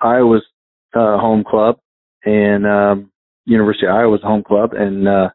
Iowa's 0.00 0.44
uh, 0.94 1.18
home 1.18 1.44
club, 1.48 1.78
and 2.24 2.66
um, 2.66 3.12
University 3.44 3.86
of 3.86 3.94
Iowa's 3.94 4.22
home 4.22 4.42
club, 4.42 4.72
and 4.72 5.08
uh, 5.08 5.30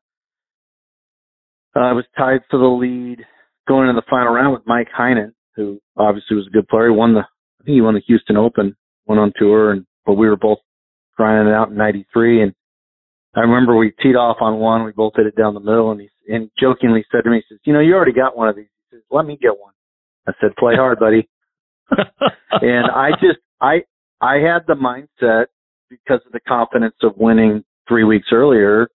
I 1.75 1.91
was 1.91 2.05
tied 2.17 2.41
for 2.49 2.57
the 2.57 2.65
lead 2.65 3.25
going 3.67 3.89
into 3.89 3.99
the 3.99 4.09
final 4.09 4.33
round 4.33 4.53
with 4.53 4.65
Mike 4.65 4.87
Heinen, 4.97 5.33
who 5.55 5.79
obviously 5.97 6.37
was 6.37 6.47
a 6.47 6.51
good 6.51 6.67
player. 6.67 6.89
He 6.89 6.95
won 6.95 7.13
the, 7.13 7.21
I 7.21 7.63
think 7.63 7.75
he 7.75 7.81
won 7.81 7.95
the 7.95 8.01
Houston 8.07 8.37
Open, 8.37 8.75
went 9.07 9.19
on 9.19 9.33
tour, 9.38 9.71
and 9.71 9.85
but 10.05 10.13
we 10.13 10.27
were 10.27 10.38
both 10.38 10.59
grinding 11.17 11.51
it 11.51 11.55
out 11.55 11.69
in 11.69 11.75
'93. 11.75 12.43
And 12.43 12.53
I 13.35 13.41
remember 13.41 13.75
we 13.75 13.93
teed 14.01 14.15
off 14.15 14.38
on 14.41 14.59
one, 14.59 14.83
we 14.83 14.91
both 14.91 15.13
hit 15.15 15.25
it 15.27 15.35
down 15.35 15.53
the 15.53 15.59
middle, 15.59 15.91
and 15.91 16.01
he 16.01 16.09
and 16.27 16.50
jokingly 16.59 17.05
said 17.12 17.24
to 17.24 17.29
me, 17.29 17.43
he 17.47 17.53
says, 17.53 17.59
"You 17.65 17.74
know, 17.74 17.79
you 17.79 17.93
already 17.93 18.13
got 18.13 18.38
one 18.38 18.50
of 18.50 18.55
these." 18.55 18.67
He 18.89 18.97
says, 18.97 19.03
"Let 19.12 19.25
me 19.25 19.38
get 19.39 19.59
one." 19.59 19.74
I 20.27 20.33
said, 20.41 20.55
"Play 20.57 20.75
hard, 20.75 21.00
buddy." 21.00 21.27
and 21.91 22.88
I 22.91 23.12
just, 23.21 23.39
I, 23.62 23.83
I 24.19 24.38
had 24.38 24.65
the 24.67 24.74
mindset 24.74 25.45
because 25.89 26.21
of 26.25 26.31
the 26.31 26.39
confidence 26.39 26.95
of 27.03 27.13
winning 27.17 27.63
three 27.88 28.03
weeks 28.03 28.29
earlier 28.31 28.89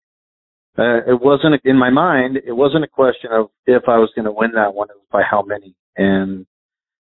uh, 0.78 0.98
it 1.08 1.20
wasn't 1.20 1.60
in 1.64 1.76
my 1.76 1.90
mind. 1.90 2.36
It 2.46 2.52
wasn't 2.52 2.84
a 2.84 2.88
question 2.88 3.30
of 3.32 3.48
if 3.66 3.82
I 3.88 3.98
was 3.98 4.12
going 4.14 4.26
to 4.26 4.32
win 4.32 4.52
that 4.54 4.74
one. 4.74 4.88
It 4.90 4.96
was 4.96 5.06
by 5.10 5.22
how 5.28 5.42
many. 5.42 5.74
And 5.96 6.46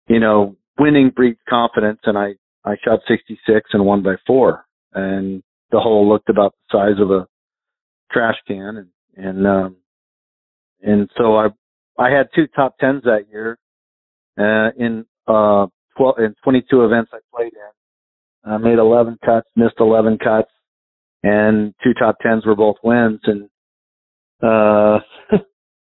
you 0.08 0.20
know, 0.20 0.58
winning 0.78 1.10
breeds 1.16 1.40
confidence. 1.48 2.00
And 2.04 2.18
I 2.18 2.34
I 2.64 2.76
shot 2.84 3.00
66 3.08 3.70
and 3.74 3.86
won 3.86 4.04
by 4.04 4.16
four. 4.28 4.66
And 4.94 5.42
the 5.72 5.80
hole 5.80 6.08
looked 6.08 6.30
about 6.30 6.54
the 6.72 6.78
size 6.78 7.02
of 7.02 7.12
a 7.12 7.28
trash 8.12 8.38
can. 8.48 8.78
And 8.78 8.88
and 9.16 9.48
um, 9.48 9.76
and 10.82 11.10
so 11.18 11.36
I 11.36 11.48
I 11.98 12.10
had 12.10 12.30
two 12.36 12.48
top 12.48 12.78
tens 12.80 13.04
that 13.04 13.28
year 13.32 13.58
uh, 14.38 14.72
in 14.78 15.06
uh 15.28 15.68
12 15.98 16.16
in 16.20 16.36
22 16.44 16.86
events 16.86 17.12
I 17.14 17.20
played 17.36 17.54
in. 17.54 18.52
I 18.52 18.58
made 18.58 18.80
11 18.80 19.20
cuts, 19.24 19.48
missed 19.56 19.76
11 19.80 20.18
cuts, 20.18 20.50
and 21.24 21.74
two 21.84 21.94
top 21.94 22.18
tens 22.22 22.46
were 22.46 22.56
both 22.56 22.78
wins. 22.84 23.20
And 23.26 23.50
uh, 24.42 25.00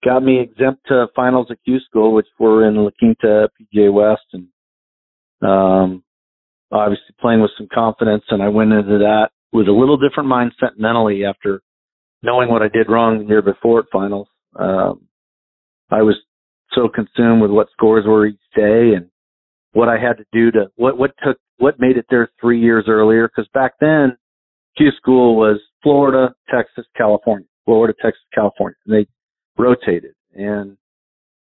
got 0.04 0.22
me 0.22 0.40
exempt 0.40 0.86
to 0.88 1.06
finals 1.14 1.48
at 1.50 1.62
Q 1.64 1.78
School, 1.80 2.12
which 2.12 2.26
were 2.38 2.66
in 2.66 2.76
La 2.76 2.90
Quinta 2.98 3.48
PGA 3.60 3.92
West, 3.92 4.24
and 4.32 4.48
um, 5.42 6.02
obviously 6.72 7.14
playing 7.20 7.40
with 7.40 7.50
some 7.56 7.68
confidence. 7.72 8.24
And 8.28 8.42
I 8.42 8.48
went 8.48 8.72
into 8.72 8.98
that 8.98 9.30
with 9.52 9.68
a 9.68 9.72
little 9.72 9.96
different 9.96 10.28
mindset 10.28 10.78
mentally 10.78 11.24
after 11.24 11.62
knowing 12.22 12.50
what 12.50 12.62
I 12.62 12.68
did 12.68 12.88
wrong 12.88 13.18
the 13.18 13.24
year 13.26 13.42
before 13.42 13.80
at 13.80 13.86
finals. 13.92 14.28
Um, 14.56 15.02
I 15.90 16.02
was 16.02 16.16
so 16.72 16.88
consumed 16.88 17.42
with 17.42 17.50
what 17.50 17.68
scores 17.72 18.04
were 18.06 18.26
each 18.26 18.38
day 18.54 18.92
and 18.94 19.08
what 19.72 19.88
I 19.88 19.98
had 19.98 20.18
to 20.18 20.24
do 20.32 20.50
to 20.52 20.70
what 20.76 20.98
what 20.98 21.12
took 21.24 21.38
what 21.58 21.80
made 21.80 21.96
it 21.96 22.06
there 22.10 22.30
three 22.40 22.60
years 22.60 22.84
earlier. 22.88 23.28
Because 23.28 23.48
back 23.52 23.72
then, 23.80 24.16
Q 24.76 24.90
School 24.96 25.36
was 25.36 25.60
Florida, 25.82 26.34
Texas, 26.52 26.84
California. 26.96 27.46
Florida, 27.64 27.94
Texas, 28.00 28.22
California. 28.34 28.76
And 28.86 28.94
they 28.94 29.06
rotated. 29.56 30.14
And 30.34 30.76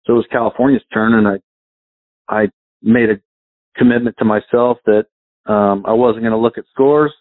so 0.04 0.14
it 0.14 0.16
was 0.16 0.26
California's 0.30 0.82
turn 0.92 1.14
and 1.14 1.28
I, 1.28 2.34
I 2.34 2.48
made 2.82 3.10
a 3.10 3.20
commitment 3.76 4.16
to 4.18 4.24
myself 4.24 4.78
that, 4.86 5.06
um, 5.46 5.84
I 5.86 5.92
wasn't 5.92 6.22
going 6.22 6.32
to 6.32 6.38
look 6.38 6.58
at 6.58 6.64
scores 6.72 7.12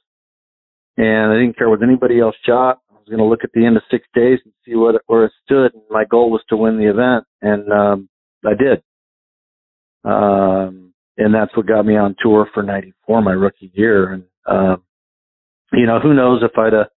and 0.98 1.32
I 1.32 1.36
didn't 1.36 1.58
care 1.58 1.70
what 1.70 1.84
anybody 1.84 2.20
else 2.20 2.36
shot. 2.46 2.79
I 2.89 2.94
was 2.94 3.08
going 3.08 3.20
to 3.20 3.25
look 3.25 3.44
at 3.44 3.51
the 3.53 3.65
end 3.65 3.77
of 3.77 3.84
six 3.91 4.05
days 4.13 4.39
and 4.44 4.53
see 4.65 4.75
what, 4.75 5.01
where 5.08 5.25
it 5.25 5.32
stood. 5.44 5.74
And 5.74 5.84
my 5.89 6.05
goal 6.05 6.32
was 6.32 6.41
to 6.50 6.58
win 6.58 6.77
the 6.77 6.89
event 6.89 7.25
and, 7.41 7.72
um, 7.72 8.10
I 8.46 8.53
did. 8.53 8.84
Um, 10.03 10.94
and 11.17 11.34
that's 11.34 11.55
what 11.58 11.65
got 11.65 11.86
me 11.86 11.98
on 11.98 12.15
tour 12.22 12.48
for 12.53 12.62
94, 12.62 13.22
my 13.22 13.32
rookie 13.32 13.72
year. 13.74 14.13
And, 14.13 14.24
um, 14.46 14.84
you 15.74 15.86
know, 15.86 16.00
who 16.00 16.13
knows 16.13 16.44
if 16.44 16.58
I'd 16.58 16.74
have 16.74 16.88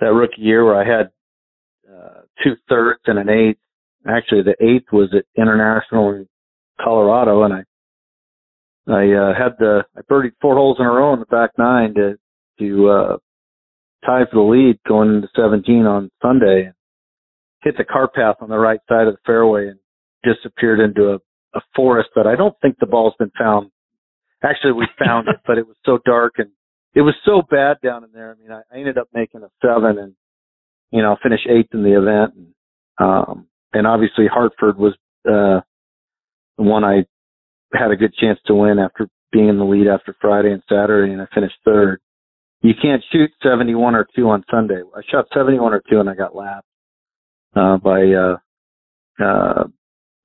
that 0.00 0.12
rookie 0.12 0.42
year 0.42 0.64
where 0.64 0.80
I 0.80 0.84
had 0.84 1.10
uh, 1.90 2.22
two 2.42 2.56
thirds 2.68 3.00
and 3.06 3.18
an 3.18 3.28
eighth. 3.28 3.58
Actually, 4.06 4.42
the 4.42 4.56
eighth 4.60 4.92
was 4.92 5.12
at 5.14 5.24
International 5.40 6.10
in 6.12 6.28
Colorado, 6.80 7.42
and 7.42 7.54
I 7.54 7.64
I 8.88 9.12
uh, 9.12 9.34
had 9.34 9.56
the 9.58 9.84
I 9.96 10.00
birdied 10.02 10.32
four 10.40 10.54
holes 10.54 10.76
in 10.78 10.86
a 10.86 10.90
row 10.90 11.12
in 11.12 11.20
the 11.20 11.26
back 11.26 11.50
nine 11.58 11.94
to 11.94 12.18
to 12.60 12.88
uh, 12.88 13.16
tie 14.04 14.24
for 14.30 14.36
the 14.36 14.40
lead 14.40 14.78
going 14.86 15.16
into 15.16 15.28
17 15.36 15.84
on 15.86 16.10
Sunday. 16.22 16.72
Hit 17.62 17.76
the 17.76 17.84
car 17.84 18.08
path 18.08 18.36
on 18.40 18.48
the 18.48 18.58
right 18.58 18.80
side 18.88 19.08
of 19.08 19.14
the 19.14 19.20
fairway 19.26 19.68
and 19.68 19.78
disappeared 20.22 20.80
into 20.80 21.10
a, 21.10 21.16
a 21.56 21.60
forest 21.74 22.10
that 22.14 22.26
I 22.26 22.36
don't 22.36 22.54
think 22.62 22.76
the 22.78 22.86
ball's 22.86 23.14
been 23.18 23.32
found. 23.38 23.70
Actually, 24.42 24.72
we 24.72 24.86
found 24.98 25.28
it, 25.28 25.36
but 25.46 25.58
it 25.58 25.66
was 25.66 25.76
so 25.84 25.98
dark 26.04 26.34
and 26.38 26.50
it 26.94 27.02
was 27.02 27.14
so 27.24 27.42
bad 27.50 27.78
down 27.82 28.04
in 28.04 28.10
there. 28.12 28.32
I 28.32 28.40
mean, 28.40 28.52
I, 28.52 28.62
I 28.72 28.78
ended 28.78 28.98
up 28.98 29.08
making 29.12 29.42
a 29.42 29.50
seven 29.60 29.98
and, 29.98 30.14
you 30.90 31.02
know, 31.02 31.16
finish 31.22 31.40
eighth 31.48 31.74
in 31.74 31.82
the 31.82 31.98
event. 31.98 32.34
And, 32.36 32.54
um, 32.98 33.48
and 33.72 33.86
obviously 33.86 34.26
Hartford 34.26 34.78
was, 34.78 34.94
uh, 35.28 35.60
the 36.56 36.62
one 36.62 36.84
I 36.84 37.04
had 37.72 37.90
a 37.90 37.96
good 37.96 38.14
chance 38.14 38.38
to 38.46 38.54
win 38.54 38.78
after 38.78 39.08
being 39.32 39.48
in 39.48 39.58
the 39.58 39.64
lead 39.64 39.86
after 39.86 40.14
Friday 40.20 40.52
and 40.52 40.62
Saturday 40.68 41.12
and 41.12 41.20
I 41.20 41.26
finished 41.34 41.56
third. 41.64 42.00
You 42.62 42.72
can't 42.80 43.02
shoot 43.12 43.30
71 43.42 43.94
or 43.94 44.06
two 44.16 44.28
on 44.28 44.44
Sunday. 44.50 44.80
I 44.94 45.00
shot 45.10 45.26
71 45.34 45.72
or 45.72 45.82
two 45.88 46.00
and 46.00 46.08
I 46.08 46.14
got 46.14 46.34
lapped, 46.34 46.66
uh, 47.54 47.76
by, 47.78 48.02
uh, 48.12 48.36
uh, 49.22 49.64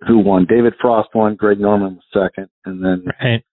who 0.07 0.19
won? 0.19 0.45
David 0.49 0.73
Frost 0.81 1.09
won. 1.13 1.35
Greg 1.35 1.59
Norman 1.59 1.95
was 1.97 2.03
second, 2.11 2.49
and 2.65 2.83
then 2.83 3.05
right. 3.21 3.43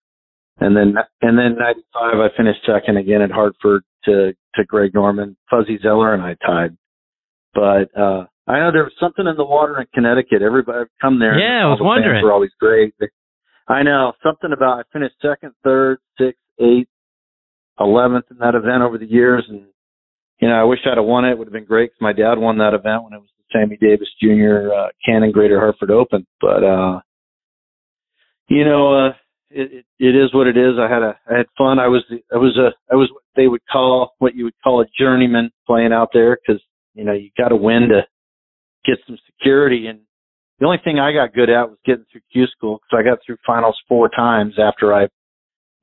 And 0.61 0.75
then, 0.75 0.95
and 1.21 1.39
then 1.39 1.57
95, 1.59 1.85
I 1.95 2.29
finished 2.37 2.61
second 2.67 2.97
again 2.97 3.23
at 3.23 3.31
Hartford 3.31 3.83
to, 4.07 4.33
to 4.55 4.65
Greg 4.65 4.95
Norman. 4.95 5.37
Fuzzy 5.51 5.79
Zoeller 5.83 6.15
and 6.15 6.23
I 6.23 6.37
tied. 6.45 6.77
But, 7.55 7.95
uh, 7.97 8.25
I 8.49 8.61
know 8.61 8.73
there 8.73 8.85
was 8.85 8.95
something 8.99 9.27
in 9.27 9.37
the 9.37 9.45
water 9.45 9.79
in 9.79 9.87
Connecticut. 9.95 10.41
Everybody 10.41 10.87
come 11.03 11.19
there. 11.19 11.39
Yeah, 11.39 11.67
I 11.67 11.69
was 11.69 11.79
the 11.79 11.85
wondering. 11.85 12.15
Fans 12.17 12.25
were 12.25 12.33
always 12.33 12.51
great. 12.59 12.95
I 13.69 13.83
know 13.83 14.13
something 14.23 14.53
about 14.53 14.79
I 14.79 14.83
finished 14.93 15.17
second, 15.21 15.53
third, 15.63 15.99
sixth, 16.19 16.41
eighth, 16.59 16.89
eleventh 17.79 18.27
in 18.31 18.39
that 18.39 18.55
event 18.55 18.83
over 18.83 18.99
the 18.99 19.07
years, 19.07 19.45
and 19.49 19.67
you 20.41 20.49
know 20.49 20.55
I 20.55 20.65
wish 20.65 20.81
I'd 20.87 20.97
have 20.97 21.07
won 21.07 21.25
it. 21.25 21.33
It 21.33 21.39
would 21.39 21.49
have 21.49 21.53
been 21.53 21.65
great 21.65 21.91
because 21.91 22.01
my 22.01 22.13
dad 22.13 22.39
won 22.39 22.59
that 22.59 22.75
event 22.75 23.05
when 23.05 23.13
it 23.13 23.21
was 23.21 23.29
the 23.37 23.45
Sammy 23.53 23.77
Davis 23.77 24.09
Jr. 24.23 24.73
Uh, 24.73 24.89
Canon 25.05 25.33
Greater 25.33 25.61
Hartford 25.61 25.91
Open. 25.91 26.27
But 26.41 26.65
uh, 26.65 27.01
you 28.49 28.65
know, 28.65 29.07
uh, 29.07 29.09
it, 29.51 29.73
it, 29.73 29.85
it 29.99 30.17
is 30.17 30.33
what 30.33 30.47
it 30.47 30.57
is. 30.57 30.75
I 30.81 30.93
had 30.93 31.03
a 31.03 31.19
I 31.31 31.39
had 31.39 31.47
fun. 31.57 31.79
I 31.79 31.89
was 31.89 32.05
I 32.33 32.37
was 32.37 32.57
a 32.57 32.71
I 32.93 32.97
was 32.97 33.11
what 33.13 33.23
they 33.37 33.49
would 33.49 33.63
call 33.71 34.15
what 34.19 34.35
you 34.35 34.45
would 34.45 34.61
call 34.65 34.81
a 34.81 34.87
journeyman 34.99 35.51
playing 35.67 35.93
out 35.93 36.09
there 36.15 36.37
because 36.37 36.63
you 36.95 37.05
know 37.05 37.13
you 37.13 37.31
got 37.37 37.49
to 37.49 37.57
win 37.57 37.89
to 37.91 38.03
get 38.87 38.99
some 39.07 39.19
security. 39.27 39.87
And 39.87 40.01
the 40.59 40.67
only 40.67 40.79
thing 40.83 40.99
I 40.99 41.13
got 41.13 41.35
good 41.35 41.51
at 41.51 41.69
was 41.69 41.79
getting 41.85 42.05
through 42.11 42.23
Q 42.33 42.47
school 42.47 42.79
because 42.79 43.05
I 43.05 43.09
got 43.09 43.19
through 43.25 43.39
finals 43.47 43.79
four 43.89 44.09
times 44.09 44.55
after 44.59 44.93
I 44.95 45.09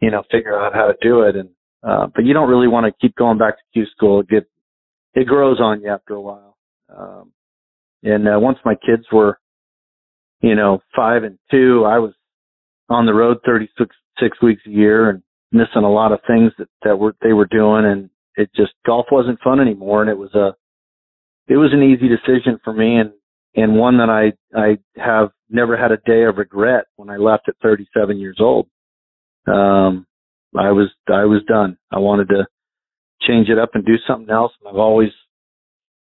you 0.02 0.12
know 0.12 0.24
figure 0.32 0.60
out 0.60 0.74
how 0.74 0.88
to 0.88 0.96
do 1.02 1.22
it. 1.22 1.36
And 1.36 1.50
uh, 1.84 2.08
but 2.14 2.26
you 2.26 2.34
don't 2.34 2.50
really 2.50 2.68
want 2.68 2.86
to 2.86 3.00
keep 3.00 3.16
going 3.16 3.38
back 3.38 3.58
to 3.58 3.64
Q 3.74 3.86
school. 3.96 4.22
It 4.22 4.28
get 4.28 4.50
it 5.14 5.28
grows 5.28 5.60
on 5.60 5.82
you 5.82 5.90
after 5.90 6.14
a 6.16 6.22
while. 6.22 6.58
Um, 6.96 7.32
and 8.04 8.28
uh, 8.28 8.40
once 8.40 8.58
my 8.66 8.76
kids 8.76 9.04
were 9.12 9.40
you 10.42 10.56
know 10.56 10.80
five 10.96 11.24
and 11.24 11.38
two, 11.52 11.86
I 11.86 12.00
was 12.00 12.14
on 12.90 13.06
the 13.06 13.14
road 13.14 13.38
36 13.46 13.96
six 14.20 14.42
weeks 14.42 14.62
a 14.66 14.70
year 14.70 15.10
and 15.10 15.22
missing 15.52 15.84
a 15.84 15.92
lot 15.92 16.12
of 16.12 16.20
things 16.28 16.52
that, 16.58 16.68
that 16.84 16.98
were, 16.98 17.16
they 17.22 17.34
were 17.34 17.48
doing. 17.48 17.86
And 17.86 18.10
it 18.36 18.50
just, 18.56 18.74
golf 18.86 19.08
wasn't 19.12 19.40
fun 19.44 19.60
anymore. 19.60 20.02
And 20.02 20.10
it 20.10 20.18
was 20.18 20.34
a, 20.34 20.56
it 21.48 21.58
was 21.58 21.72
an 21.74 21.84
easy 21.84 22.08
decision 22.08 22.60
for 22.64 22.74
me 22.74 22.98
and, 22.98 23.12
and 23.56 23.76
one 23.76 23.98
that 23.98 24.10
I, 24.10 24.34
I 24.58 24.78
have 25.02 25.30
never 25.50 25.78
had 25.78 25.92
a 25.92 25.98
day 25.98 26.24
of 26.24 26.38
regret 26.38 26.86
when 26.96 27.10
I 27.10 27.18
left 27.18 27.48
at 27.48 27.56
37 27.62 28.18
years 28.18 28.38
old. 28.40 28.68
Um, 29.48 30.06
I 30.58 30.72
was, 30.72 30.90
I 31.08 31.26
was 31.26 31.42
done. 31.48 31.78
I 31.92 32.00
wanted 32.00 32.30
to 32.30 32.48
change 33.22 33.50
it 33.50 33.60
up 33.60 33.72
and 33.74 33.86
do 33.86 33.96
something 34.08 34.30
else. 34.30 34.52
And 34.60 34.70
I've 34.70 34.80
always, 34.80 35.10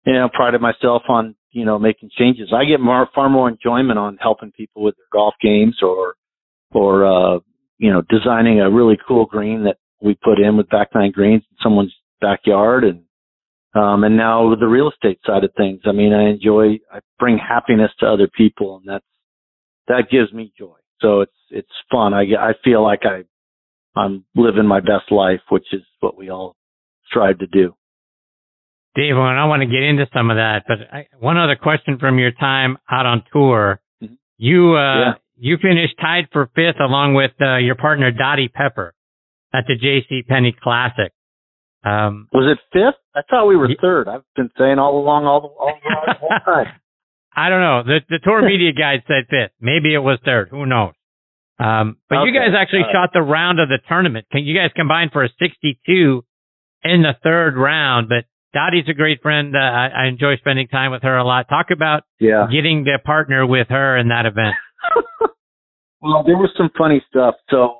you 0.06 0.14
know, 0.14 0.28
prided 0.32 0.60
myself 0.60 1.02
on, 1.08 1.34
you 1.50 1.64
know, 1.64 1.78
making 1.78 2.10
changes. 2.16 2.52
I 2.54 2.64
get 2.64 2.80
more, 2.80 3.08
far 3.14 3.28
more 3.28 3.48
enjoyment 3.48 3.98
on 3.98 4.18
helping 4.20 4.52
people 4.52 4.82
with 4.82 4.96
their 4.96 5.06
golf 5.12 5.34
games 5.42 5.78
or, 5.82 6.14
or 6.72 7.04
uh, 7.06 7.38
you 7.82 7.92
know 7.92 8.02
designing 8.08 8.60
a 8.60 8.70
really 8.70 8.96
cool 9.06 9.26
green 9.26 9.64
that 9.64 9.76
we 10.00 10.14
put 10.14 10.38
in 10.38 10.56
with 10.56 10.68
back 10.70 10.88
nine 10.94 11.10
greens 11.10 11.42
in 11.50 11.56
someone's 11.62 11.94
backyard 12.20 12.84
and 12.84 13.02
um 13.74 14.04
and 14.04 14.16
now 14.16 14.54
the 14.58 14.66
real 14.66 14.90
estate 14.90 15.18
side 15.26 15.44
of 15.44 15.50
things 15.56 15.80
i 15.86 15.92
mean 15.92 16.12
i 16.12 16.30
enjoy 16.30 16.78
i 16.92 17.00
bring 17.18 17.38
happiness 17.38 17.90
to 17.98 18.06
other 18.06 18.28
people 18.36 18.76
and 18.76 18.88
that's 18.88 19.04
that 19.88 20.04
gives 20.10 20.32
me 20.32 20.52
joy 20.58 20.76
so 21.00 21.20
it's 21.20 21.32
it's 21.50 21.68
fun 21.90 22.14
i 22.14 22.22
i 22.38 22.52
feel 22.64 22.82
like 22.82 23.00
i 23.04 23.22
i'm 23.98 24.24
living 24.34 24.66
my 24.66 24.80
best 24.80 25.10
life 25.10 25.40
which 25.50 25.66
is 25.72 25.82
what 26.00 26.16
we 26.16 26.30
all 26.30 26.56
strive 27.06 27.38
to 27.38 27.46
do 27.46 27.74
Dave, 28.94 29.14
well, 29.16 29.24
I 29.24 29.46
want 29.46 29.62
to 29.62 29.66
get 29.66 29.82
into 29.82 30.06
some 30.12 30.28
of 30.28 30.36
that, 30.36 30.64
but 30.68 30.76
I, 30.92 31.06
one 31.18 31.38
other 31.38 31.56
question 31.56 31.98
from 31.98 32.18
your 32.18 32.30
time 32.30 32.76
out 32.90 33.06
on 33.06 33.22
tour. 33.32 33.80
Mm-hmm. 34.02 34.14
You, 34.36 34.74
uh, 34.74 35.00
yeah 35.00 35.12
you 35.42 35.56
finished 35.60 35.94
tied 36.00 36.28
for 36.32 36.48
fifth 36.54 36.78
along 36.78 37.14
with 37.14 37.32
uh, 37.40 37.56
your 37.56 37.74
partner 37.74 38.12
Dottie 38.12 38.46
Pepper 38.46 38.94
at 39.52 39.64
the 39.66 39.74
J.C. 39.74 40.22
Penney 40.28 40.54
Classic. 40.62 41.12
Um, 41.84 42.28
was 42.32 42.56
it 42.56 42.58
fifth? 42.72 43.00
I 43.14 43.22
thought 43.28 43.46
we 43.46 43.56
were 43.56 43.68
third. 43.80 44.08
I've 44.08 44.22
been 44.36 44.50
saying 44.56 44.78
all 44.78 44.98
along, 44.98 45.26
all 45.26 45.40
the 45.40 45.48
all 45.48 45.74
the 46.06 46.14
whole 46.20 46.38
time. 46.44 46.72
I 47.34 47.48
don't 47.48 47.60
know. 47.60 47.82
The 47.84 48.00
the 48.08 48.18
tour 48.22 48.42
media 48.42 48.72
guide 48.72 49.02
said 49.06 49.26
fifth. 49.28 49.52
Maybe 49.60 49.94
it 49.94 49.98
was 49.98 50.18
third. 50.24 50.48
Who 50.50 50.66
knows? 50.66 50.92
Um, 51.58 51.96
but 52.08 52.18
okay. 52.18 52.30
you 52.30 52.38
guys 52.38 52.54
actually 52.58 52.84
uh, 52.88 52.92
shot 52.92 53.10
the 53.12 53.22
round 53.22 53.60
of 53.60 53.68
the 53.68 53.78
tournament. 53.88 54.26
Can 54.30 54.44
you 54.44 54.54
guys 54.54 54.70
combine 54.74 55.10
for 55.12 55.22
a 55.22 55.28
62 55.38 56.24
in 56.82 57.02
the 57.02 57.14
third 57.22 57.56
round? 57.56 58.08
But 58.08 58.24
Dottie's 58.52 58.88
a 58.88 58.94
great 58.94 59.22
friend. 59.22 59.54
Uh, 59.54 59.58
I, 59.58 59.88
I 59.88 60.06
enjoy 60.06 60.36
spending 60.38 60.68
time 60.68 60.92
with 60.92 61.02
her 61.02 61.16
a 61.16 61.24
lot. 61.24 61.48
Talk 61.48 61.66
about 61.70 62.02
yeah. 62.18 62.46
getting 62.50 62.84
the 62.84 62.98
partner 63.04 63.46
with 63.46 63.68
her 63.68 63.96
in 63.96 64.08
that 64.08 64.26
event. 64.26 64.54
well, 66.00 66.24
there 66.24 66.36
was 66.36 66.50
some 66.56 66.70
funny 66.76 67.02
stuff. 67.08 67.34
So 67.50 67.76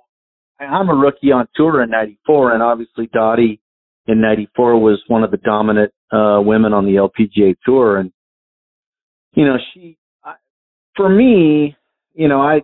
I'm 0.61 0.89
a 0.89 0.95
rookie 0.95 1.33
on 1.33 1.49
tour 1.57 1.83
in 1.83 1.91
'94, 1.91 2.53
and 2.53 2.63
obviously 2.63 3.09
Dottie 3.13 3.62
in 4.07 4.21
'94 4.21 4.79
was 4.79 5.03
one 5.07 5.23
of 5.23 5.31
the 5.31 5.37
dominant 5.39 5.93
uh, 6.13 6.41
women 6.41 6.73
on 6.73 6.85
the 6.85 6.97
LPGA 6.97 7.55
tour, 7.65 7.99
and 7.99 8.13
you 9.35 9.45
know 9.45 9.57
she, 9.73 9.97
I, 10.25 10.35
for 10.97 11.09
me, 11.09 11.77
you 12.15 12.29
know 12.29 12.41
I, 12.41 12.63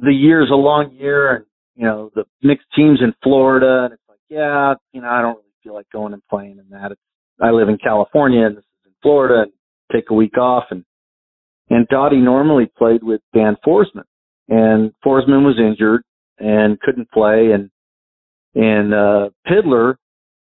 the 0.00 0.12
year's 0.12 0.50
a 0.50 0.56
long 0.56 0.92
year, 0.92 1.36
and 1.36 1.44
you 1.74 1.84
know 1.84 2.10
the 2.14 2.24
mixed 2.42 2.66
teams 2.74 3.00
in 3.02 3.14
Florida, 3.22 3.84
and 3.84 3.92
it's 3.94 4.02
like, 4.08 4.18
yeah, 4.28 4.74
you 4.92 5.00
know 5.00 5.08
I 5.08 5.22
don't 5.22 5.36
really 5.36 5.54
feel 5.62 5.74
like 5.74 5.90
going 5.92 6.12
and 6.12 6.22
playing 6.28 6.58
in 6.58 6.68
that. 6.70 6.92
It's, 6.92 7.00
I 7.40 7.50
live 7.50 7.68
in 7.68 7.78
California, 7.78 8.46
and 8.46 8.56
this 8.56 8.64
is 8.64 8.86
in 8.86 8.92
Florida, 9.02 9.42
and 9.42 9.52
take 9.92 10.10
a 10.10 10.14
week 10.14 10.38
off, 10.38 10.64
and 10.70 10.84
and 11.68 11.86
Dottie 11.88 12.20
normally 12.20 12.70
played 12.78 13.02
with 13.02 13.20
Dan 13.34 13.56
Forsman, 13.66 14.04
and 14.48 14.92
Forsman 15.04 15.44
was 15.44 15.58
injured 15.58 16.02
and 16.38 16.78
couldn't 16.80 17.10
play, 17.10 17.50
and 17.52 17.70
and 18.56 18.92
uh, 18.92 19.28
Pidler, 19.46 19.96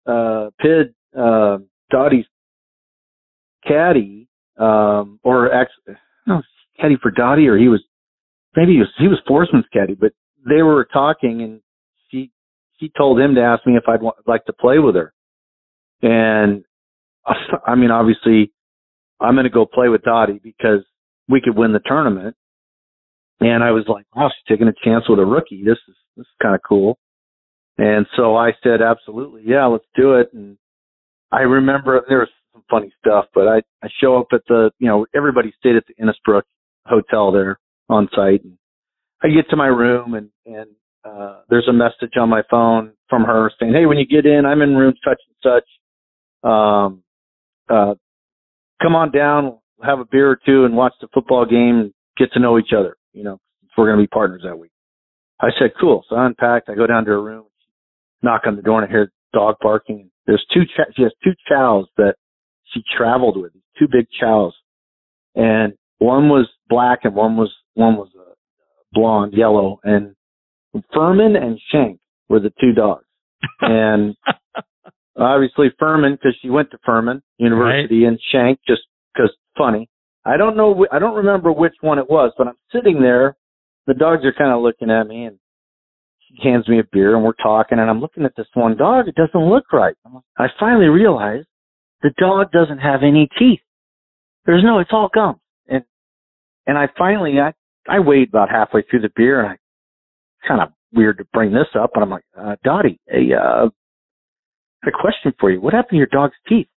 uh, 0.06 0.50
Pid, 0.60 0.94
uh, 1.18 1.58
Dottie's 1.90 2.24
caddy, 3.66 4.28
um, 4.58 5.18
or 5.22 5.52
actually, 5.52 5.96
no, 6.26 6.40
caddy 6.80 6.96
for 7.02 7.10
Dottie, 7.10 7.48
or 7.48 7.58
he 7.58 7.68
was 7.68 7.82
maybe 8.54 8.72
he 8.72 8.78
was 8.78 8.88
he 8.98 9.08
was 9.08 9.20
Forsman's 9.28 9.66
caddy, 9.72 9.94
but 9.94 10.12
they 10.48 10.62
were 10.62 10.86
talking, 10.90 11.42
and 11.42 11.60
she 12.10 12.30
she 12.78 12.90
told 12.96 13.20
him 13.20 13.34
to 13.34 13.42
ask 13.42 13.66
me 13.66 13.76
if 13.76 13.84
I'd 13.88 14.00
want, 14.00 14.16
like 14.26 14.44
to 14.46 14.52
play 14.52 14.78
with 14.78 14.94
her, 14.94 15.12
and 16.00 16.64
I 17.66 17.74
mean, 17.74 17.90
obviously, 17.90 18.52
I'm 19.20 19.34
going 19.34 19.44
to 19.44 19.50
go 19.50 19.66
play 19.66 19.88
with 19.88 20.02
Dottie 20.02 20.40
because 20.42 20.84
we 21.28 21.40
could 21.40 21.56
win 21.56 21.72
the 21.72 21.80
tournament. 21.84 22.36
And 23.40 23.62
I 23.62 23.70
was 23.70 23.84
like, 23.86 24.06
wow, 24.14 24.30
she's 24.30 24.56
taking 24.56 24.68
a 24.68 24.72
chance 24.84 25.04
with 25.08 25.18
a 25.18 25.24
rookie. 25.24 25.62
This 25.62 25.76
is, 25.88 25.94
this 26.16 26.24
is 26.24 26.32
kind 26.40 26.54
of 26.54 26.62
cool. 26.66 26.98
And 27.78 28.06
so 28.16 28.36
I 28.36 28.52
said, 28.62 28.80
absolutely. 28.82 29.42
Yeah, 29.44 29.66
let's 29.66 29.84
do 29.94 30.14
it. 30.14 30.30
And 30.32 30.56
I 31.32 31.40
remember 31.40 32.02
there 32.08 32.20
was 32.20 32.28
some 32.52 32.64
funny 32.70 32.92
stuff, 33.00 33.26
but 33.34 33.48
I, 33.48 33.58
I 33.82 33.88
show 34.00 34.18
up 34.18 34.28
at 34.32 34.42
the, 34.48 34.70
you 34.78 34.88
know, 34.88 35.06
everybody 35.14 35.52
stayed 35.58 35.76
at 35.76 35.84
the 35.86 35.94
Innisbrook 36.02 36.42
hotel 36.86 37.32
there 37.32 37.58
on 37.88 38.08
site. 38.14 38.44
And 38.44 38.56
I 39.22 39.28
get 39.28 39.48
to 39.50 39.56
my 39.56 39.66
room 39.66 40.14
and, 40.14 40.30
and, 40.46 40.70
uh, 41.04 41.42
there's 41.48 41.68
a 41.68 41.72
message 41.72 42.16
on 42.20 42.28
my 42.28 42.42
phone 42.50 42.92
from 43.08 43.22
her 43.22 43.50
saying, 43.60 43.72
Hey, 43.72 43.86
when 43.86 43.98
you 43.98 44.06
get 44.06 44.26
in, 44.26 44.44
I'm 44.44 44.60
in 44.62 44.74
room 44.74 44.94
such 45.04 45.20
and 45.28 45.62
such. 46.42 46.50
Um, 46.50 47.02
uh, 47.68 47.94
come 48.82 48.96
on 48.96 49.12
down, 49.12 49.58
have 49.84 50.00
a 50.00 50.04
beer 50.04 50.28
or 50.30 50.38
two 50.44 50.64
and 50.64 50.76
watch 50.76 50.94
the 51.00 51.08
football 51.14 51.44
game 51.46 51.78
and 51.78 51.94
get 52.16 52.32
to 52.32 52.40
know 52.40 52.58
each 52.58 52.72
other 52.76 52.96
you 53.16 53.24
know, 53.24 53.40
we're 53.76 53.86
going 53.86 53.98
to 53.98 54.02
be 54.02 54.08
partners 54.08 54.42
that 54.44 54.58
week. 54.58 54.70
I 55.40 55.48
said, 55.58 55.72
cool. 55.80 56.04
So 56.08 56.16
I 56.16 56.26
unpacked. 56.26 56.68
I 56.68 56.74
go 56.74 56.86
down 56.86 57.04
to 57.06 57.10
her 57.12 57.22
room, 57.22 57.44
knock 58.22 58.42
on 58.46 58.56
the 58.56 58.62
door, 58.62 58.82
and 58.82 58.88
I 58.88 58.90
hear 58.90 59.10
dog 59.32 59.56
barking. 59.60 60.10
There's 60.26 60.44
two, 60.52 60.64
ch- 60.64 60.94
she 60.96 61.02
has 61.02 61.12
two 61.22 61.34
chows 61.48 61.86
that 61.96 62.14
she 62.72 62.82
traveled 62.96 63.36
with, 63.36 63.52
two 63.78 63.86
big 63.90 64.06
chows. 64.18 64.54
And 65.34 65.74
one 65.98 66.28
was 66.28 66.48
black 66.68 67.00
and 67.04 67.14
one 67.14 67.36
was, 67.36 67.52
one 67.74 67.96
was 67.96 68.08
uh, 68.18 68.32
blonde, 68.92 69.34
yellow. 69.34 69.80
And 69.84 70.14
Furman 70.92 71.36
and 71.36 71.60
Shank 71.70 72.00
were 72.28 72.40
the 72.40 72.52
two 72.60 72.72
dogs. 72.72 73.04
And 73.60 74.16
obviously 75.16 75.68
Furman, 75.78 76.12
because 76.12 76.36
she 76.40 76.50
went 76.50 76.70
to 76.70 76.78
Furman 76.84 77.22
University, 77.38 78.02
right. 78.02 78.08
and 78.08 78.20
Shank 78.32 78.60
just 78.66 78.82
because 79.14 79.30
funny. 79.56 79.88
I 80.24 80.36
don't 80.36 80.56
know. 80.56 80.86
I 80.90 80.98
don't 80.98 81.14
remember 81.14 81.52
which 81.52 81.74
one 81.80 81.98
it 81.98 82.10
was, 82.10 82.32
but 82.36 82.48
I'm 82.48 82.56
sitting 82.72 83.00
there. 83.00 83.36
The 83.86 83.94
dogs 83.94 84.24
are 84.24 84.32
kind 84.32 84.50
of 84.52 84.60
looking 84.60 84.90
at 84.90 85.06
me, 85.06 85.24
and 85.24 85.38
she 86.28 86.48
hands 86.48 86.68
me 86.68 86.78
a 86.78 86.84
beer, 86.92 87.14
and 87.14 87.24
we're 87.24 87.32
talking, 87.34 87.78
and 87.78 87.88
I'm 87.88 88.00
looking 88.00 88.24
at 88.24 88.32
this 88.36 88.46
one 88.54 88.76
dog. 88.76 89.08
It 89.08 89.14
doesn't 89.14 89.48
look 89.48 89.72
right. 89.72 89.96
I 90.38 90.46
finally 90.58 90.86
realize 90.86 91.44
the 92.02 92.10
dog 92.18 92.52
doesn't 92.52 92.78
have 92.78 93.02
any 93.02 93.28
teeth. 93.38 93.60
There's 94.44 94.64
no. 94.64 94.78
It's 94.78 94.90
all 94.92 95.10
gum. 95.12 95.40
And 95.68 95.84
and 96.66 96.78
I 96.78 96.88
finally 96.96 97.40
I 97.40 97.52
I 97.88 98.00
weighed 98.00 98.28
about 98.28 98.50
halfway 98.50 98.82
through 98.82 99.00
the 99.00 99.10
beer, 99.14 99.40
and 99.40 99.48
I 99.52 100.48
kind 100.48 100.60
of 100.60 100.68
weird 100.92 101.18
to 101.18 101.24
bring 101.32 101.52
this 101.52 101.68
up, 101.78 101.90
but 101.94 102.02
I'm 102.02 102.10
like, 102.10 102.24
uh, 102.38 102.56
Dottie, 102.64 103.00
a 103.12 103.34
uh, 103.34 103.68
a 104.86 104.90
question 104.92 105.32
for 105.40 105.50
you. 105.50 105.60
What 105.60 105.74
happened 105.74 105.92
to 105.92 105.96
your 105.96 106.06
dog's 106.06 106.36
teeth? 106.48 106.68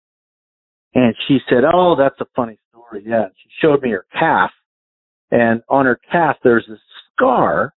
And 0.95 1.15
she 1.27 1.39
said, 1.49 1.65
Oh, 1.73 1.97
that's 1.97 2.21
a 2.21 2.27
funny 2.35 2.59
story. 2.71 3.05
Yeah. 3.07 3.27
She 3.43 3.51
showed 3.61 3.83
me 3.83 3.91
her 3.91 4.07
calf 4.19 4.51
and 5.31 5.63
on 5.69 5.87
her 5.87 6.01
calf 6.11 6.37
there's 6.43 6.67
a 6.69 6.77
scar. 7.13 7.75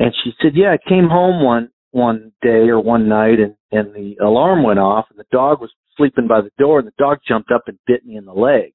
And 0.00 0.14
she 0.24 0.32
said, 0.40 0.52
yeah, 0.54 0.72
I 0.72 0.88
came 0.88 1.08
home 1.08 1.44
one, 1.44 1.70
one 1.90 2.32
day 2.40 2.68
or 2.68 2.80
one 2.80 3.06
night 3.06 3.38
and, 3.38 3.54
and 3.70 3.94
the 3.94 4.16
alarm 4.24 4.62
went 4.62 4.78
off 4.78 5.06
and 5.10 5.18
the 5.18 5.26
dog 5.30 5.60
was 5.60 5.70
sleeping 5.96 6.26
by 6.26 6.40
the 6.40 6.50
door 6.58 6.78
and 6.78 6.88
the 6.88 6.92
dog 6.98 7.18
jumped 7.26 7.50
up 7.52 7.64
and 7.66 7.78
bit 7.86 8.06
me 8.06 8.16
in 8.16 8.24
the 8.24 8.32
leg. 8.32 8.72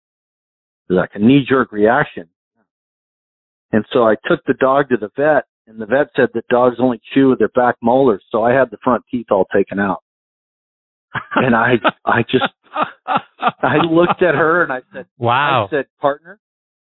It 0.88 0.93
was 0.93 0.97
like 0.97 1.09
a 1.15 1.19
knee 1.19 1.43
jerk 1.47 1.71
reaction. 1.71 2.29
And 3.71 3.85
so 3.91 4.03
I 4.03 4.15
took 4.27 4.45
the 4.45 4.53
dog 4.53 4.89
to 4.89 4.97
the 4.97 5.09
vet 5.17 5.45
and 5.65 5.81
the 5.81 5.88
vet 5.88 6.09
said 6.15 6.29
that 6.35 6.47
dogs 6.47 6.75
only 6.79 7.01
chew 7.13 7.29
with 7.29 7.39
their 7.39 7.49
back 7.49 7.75
molars. 7.81 8.23
So 8.31 8.43
I 8.43 8.51
had 8.53 8.69
the 8.69 8.77
front 8.83 9.03
teeth 9.09 9.27
all 9.31 9.47
taken 9.53 9.79
out. 9.79 10.03
and 11.35 11.55
I, 11.55 11.73
I 12.05 12.21
just 12.21 12.45
I 13.61 13.77
looked 13.89 14.21
at 14.21 14.35
her 14.35 14.63
and 14.63 14.71
I 14.71 14.81
said, 14.93 15.05
"Wow." 15.17 15.67
I 15.67 15.69
said, 15.69 15.85
"Partner," 15.99 16.39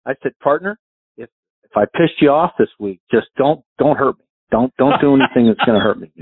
I 0.05 0.13
said, 0.23 0.33
"Partner, 0.39 0.79
if 1.17 1.29
if 1.63 1.71
I 1.75 1.85
pissed 1.85 2.21
you 2.21 2.29
off 2.29 2.53
this 2.57 2.69
week, 2.79 3.01
just 3.11 3.27
don't 3.37 3.63
don't 3.77 3.97
hurt 3.97 4.17
me. 4.17 4.25
Don't 4.51 4.73
don't 4.77 4.99
do 5.01 5.15
anything 5.15 5.47
that's 5.47 5.65
going 5.65 5.79
to 5.79 5.83
hurt 5.83 5.99
me." 5.99 6.11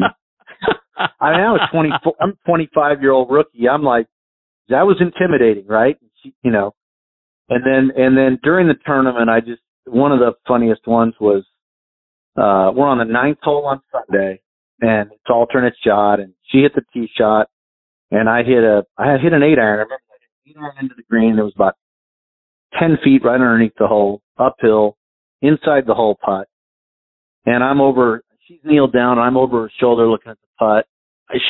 I 1.20 1.32
mean, 1.32 1.42
I 1.42 1.52
was 1.52 1.62
24. 1.72 2.14
I'm 2.20 2.38
25 2.46 3.02
year 3.02 3.12
old 3.12 3.32
rookie. 3.32 3.70
I'm 3.70 3.84
like, 3.84 4.08
that 4.70 4.86
was 4.86 4.98
intimidating, 5.00 5.66
right? 5.68 5.98
She, 6.22 6.34
you 6.44 6.52
know, 6.52 6.74
and 7.50 7.64
then 7.66 7.96
and 7.98 8.18
then 8.18 8.40
during 8.44 8.68
the 8.68 8.76
tournament, 8.86 9.30
I 9.30 9.40
just 9.40 9.62
one 9.86 10.12
of 10.12 10.20
the 10.20 10.34
funniest 10.48 10.88
ones 10.88 11.14
was 11.20 11.44
uh 12.38 12.72
we're 12.76 12.88
on 12.88 13.00
the 13.00 13.06
ninth 13.06 13.40
hole 13.42 13.66
on 13.66 13.82
Sunday, 13.92 14.42
and 14.82 15.12
it's 15.12 15.30
alternate 15.30 15.74
shot, 15.84 16.20
and 16.20 16.34
she 16.52 16.60
hit 16.60 16.74
the 16.76 16.84
tee 16.94 17.10
shot, 17.18 17.48
and 18.12 18.30
I 18.30 18.44
hit 18.44 18.64
a 18.64 18.84
I 18.98 19.18
hit 19.18 19.34
an 19.34 19.44
eight 19.44 19.58
iron. 19.58 19.80
I 19.80 19.84
remember 19.84 19.96
I 19.96 20.18
hit 20.46 20.56
an 20.56 20.62
eight 20.62 20.64
iron 20.64 20.76
into 20.82 20.96
the 20.96 21.04
green. 21.10 21.40
It 21.40 21.44
was 21.44 21.54
about 21.56 21.76
ten 22.80 22.98
feet 23.04 23.24
right 23.24 23.36
underneath 23.36 23.74
the 23.80 23.88
hole, 23.88 24.22
uphill, 24.38 24.98
inside 25.42 25.88
the 25.88 25.96
hole 25.96 26.18
putt. 26.24 26.48
And 27.50 27.64
I'm 27.64 27.82
over. 27.82 28.24
She's 28.48 28.60
kneeled 28.64 28.94
down. 28.94 29.18
And 29.18 29.22
I'm 29.22 29.38
over 29.38 29.64
her 29.64 29.72
shoulder 29.80 30.08
looking 30.08 30.32
at 30.32 30.38
the 30.42 30.48
putt. 30.58 30.86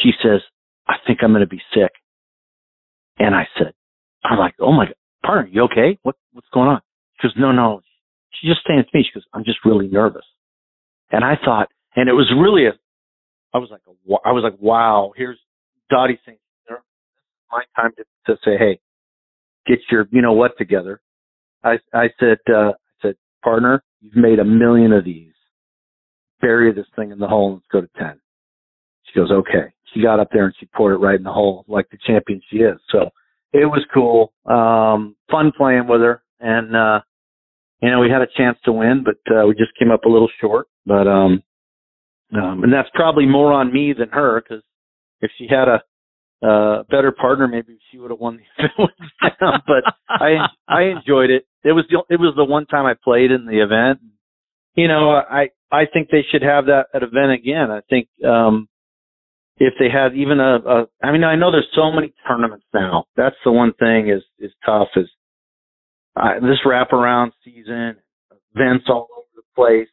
She 0.03 0.11
says, 0.23 0.41
"I 0.87 0.95
think 1.05 1.19
I'm 1.21 1.31
going 1.31 1.41
to 1.41 1.47
be 1.47 1.61
sick." 1.73 1.91
And 3.17 3.35
I 3.35 3.47
said, 3.57 3.73
"I'm 4.23 4.39
like, 4.39 4.55
oh 4.59 4.71
my 4.71 4.85
god, 4.85 4.95
partner, 5.25 5.49
you 5.51 5.63
okay? 5.63 5.97
What 6.03 6.15
what's 6.33 6.47
going 6.53 6.69
on?" 6.69 6.81
She 7.19 7.27
goes, 7.27 7.35
"No, 7.37 7.51
no." 7.51 7.81
She 8.31 8.47
just 8.47 8.61
stands 8.61 8.89
to 8.89 8.97
me. 8.97 9.03
She 9.03 9.13
goes, 9.13 9.25
"I'm 9.33 9.43
just 9.43 9.59
really 9.65 9.87
nervous." 9.87 10.25
And 11.11 11.23
I 11.23 11.35
thought, 11.43 11.69
and 11.95 12.07
it 12.07 12.13
was 12.13 12.31
really 12.37 12.67
a, 12.67 12.73
I 13.53 13.57
was 13.57 13.69
like, 13.71 13.81
I 14.25 14.31
was 14.31 14.43
like, 14.43 14.59
wow, 14.59 15.11
here's 15.15 15.39
Dottie 15.89 16.19
saying 16.25 16.37
my 17.51 17.63
time 17.75 17.91
to, 17.97 18.03
to 18.27 18.39
say, 18.43 18.57
hey, 18.57 18.79
get 19.67 19.79
your 19.91 20.07
you 20.11 20.21
know 20.21 20.33
what 20.33 20.57
together. 20.57 21.01
I 21.63 21.79
I 21.93 22.09
said 22.19 22.37
uh, 22.49 22.71
I 22.71 22.73
said 23.01 23.15
partner, 23.43 23.83
you've 24.01 24.15
made 24.15 24.39
a 24.39 24.45
million 24.45 24.93
of 24.93 25.05
these. 25.05 25.33
Bury 26.41 26.73
this 26.73 26.85
thing 26.95 27.11
in 27.11 27.19
the 27.19 27.27
hole 27.27 27.47
and 27.47 27.55
let's 27.55 27.67
go 27.71 27.81
to 27.81 27.89
ten. 27.97 28.19
She 29.05 29.19
goes 29.19 29.31
okay. 29.31 29.73
She 29.93 30.01
got 30.01 30.19
up 30.19 30.29
there 30.31 30.45
and 30.45 30.53
she 30.59 30.67
poured 30.67 30.93
it 30.93 31.03
right 31.03 31.17
in 31.17 31.23
the 31.23 31.33
hole 31.33 31.65
like 31.67 31.89
the 31.89 31.97
champion 32.05 32.41
she 32.49 32.57
is. 32.57 32.77
So 32.91 33.09
it 33.51 33.65
was 33.65 33.85
cool, 33.93 34.33
um, 34.45 35.15
fun 35.31 35.51
playing 35.55 35.87
with 35.87 36.01
her, 36.01 36.21
and 36.39 36.75
uh, 36.75 37.01
you 37.81 37.89
know 37.89 37.99
we 37.99 38.09
had 38.09 38.21
a 38.21 38.27
chance 38.37 38.57
to 38.65 38.71
win, 38.71 39.03
but 39.03 39.35
uh, 39.35 39.47
we 39.47 39.55
just 39.55 39.77
came 39.77 39.91
up 39.91 40.05
a 40.05 40.09
little 40.09 40.29
short. 40.39 40.67
But 40.85 41.07
um, 41.07 41.43
um, 42.33 42.63
and 42.63 42.71
that's 42.71 42.89
probably 42.93 43.25
more 43.25 43.51
on 43.51 43.73
me 43.73 43.93
than 43.97 44.09
her 44.09 44.41
because 44.41 44.63
if 45.21 45.31
she 45.37 45.47
had 45.49 45.67
a 45.67 45.81
uh, 46.47 46.83
better 46.83 47.11
partner, 47.11 47.47
maybe 47.47 47.79
she 47.91 47.97
would 47.97 48.11
have 48.11 48.19
won 48.19 48.37
the 48.37 48.63
event 48.75 49.63
but 49.67 49.83
I 50.07 50.47
I 50.67 50.83
enjoyed 50.83 51.31
it. 51.31 51.45
It 51.63 51.73
was 51.73 51.85
the 51.89 52.03
it 52.09 52.19
was 52.19 52.33
the 52.35 52.45
one 52.45 52.65
time 52.65 52.85
I 52.85 52.93
played 52.93 53.31
in 53.31 53.45
the 53.45 53.61
event. 53.63 53.99
You 54.75 54.87
know, 54.87 55.11
I 55.11 55.49
I 55.71 55.85
think 55.91 56.09
they 56.09 56.25
should 56.31 56.41
have 56.41 56.65
that 56.65 56.87
at 56.93 57.03
event 57.03 57.31
again. 57.31 57.71
I 57.71 57.81
think 57.89 58.07
um 58.25 58.67
if 59.57 59.73
they 59.79 59.89
had 59.89 60.15
even 60.15 60.39
a, 60.39 60.55
a 60.55 60.87
I 61.03 61.11
mean 61.11 61.23
I 61.23 61.35
know 61.35 61.51
there's 61.51 61.67
so 61.75 61.91
many 61.91 62.13
tournaments 62.27 62.65
now. 62.73 63.05
That's 63.15 63.35
the 63.43 63.51
one 63.51 63.73
thing 63.73 64.09
is 64.09 64.23
is 64.39 64.51
tough 64.65 64.89
is 64.95 65.07
uh, 66.15 66.39
this 66.41 66.59
wraparound 66.65 67.31
season, 67.45 67.95
events 68.55 68.85
all 68.89 69.07
over 69.15 69.27
the 69.35 69.41
place. 69.55 69.87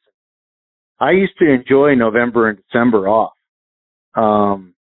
I 0.99 1.13
used 1.13 1.35
to 1.39 1.53
enjoy 1.53 1.95
November 1.95 2.49
and 2.49 2.59
December 2.59 3.09
off. 3.09 3.33
Um, 4.15 4.75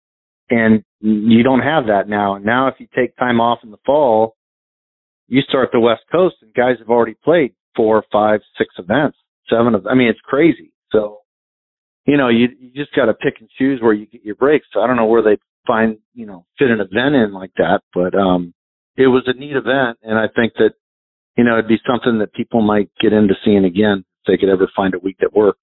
and 0.50 0.84
you 1.02 1.44
don't 1.44 1.62
have 1.62 1.88
that 1.88 2.08
now. 2.08 2.36
And 2.36 2.46
now 2.46 2.68
if 2.68 2.76
you 2.80 2.88
take 2.96 3.16
time 3.18 3.42
off 3.42 3.60
in 3.64 3.72
the 3.72 3.78
fall, 3.86 4.36
you 5.28 5.42
start 5.42 5.70
the 5.74 5.80
West 5.80 6.04
Coast 6.12 6.36
and 6.42 6.54
guys 6.54 6.78
have 6.80 6.90
already 6.90 7.16
played 7.24 7.54
four, 7.76 8.04
five, 8.12 8.42
six 8.58 8.74
events, 8.78 9.18
seven 9.50 9.76
of, 9.76 9.86
I 9.88 9.96
mean, 9.96 10.08
it's 10.08 10.20
crazy. 10.24 10.72
So, 10.96 11.20
you 12.06 12.18
know, 12.18 12.30
you, 12.30 12.48
you 12.60 12.72
just 12.74 12.96
got 12.96 13.06
to 13.06 13.14
pick 13.14 13.36
and 13.40 13.50
choose 13.58 13.82
where 13.82 13.94
you 13.94 14.06
get 14.06 14.24
your 14.24 14.36
breaks. 14.36 14.68
So 14.74 14.80
I 14.82 14.88
don't 14.88 14.96
know 14.96 15.06
where 15.06 15.24
they 15.24 15.38
find, 15.68 15.98
you 16.14 16.26
know, 16.26 16.46
fit 16.58 16.70
an 16.70 16.80
event 16.80 17.16
in 17.16 17.34
like 17.34 17.52
that, 17.58 17.82
but, 17.94 18.16
um, 18.16 18.54
it 18.98 19.08
was 19.08 19.24
a 19.26 19.34
neat 19.34 19.58
event. 19.58 20.00
And 20.04 20.18
I 20.18 20.28
think 20.34 20.54
that, 20.58 20.72
you 21.36 21.44
know, 21.44 21.54
it'd 21.54 21.68
be 21.68 21.80
something 21.86 22.20
that 22.20 22.34
people 22.34 22.62
might 22.62 22.90
get 23.02 23.12
into 23.12 23.34
seeing 23.44 23.66
again 23.66 24.06
if 24.06 24.28
they 24.28 24.38
could 24.38 24.50
ever 24.50 24.70
find 24.74 24.94
a 24.94 25.00
week 25.00 25.18
that 25.20 25.34
worked. 25.34 25.60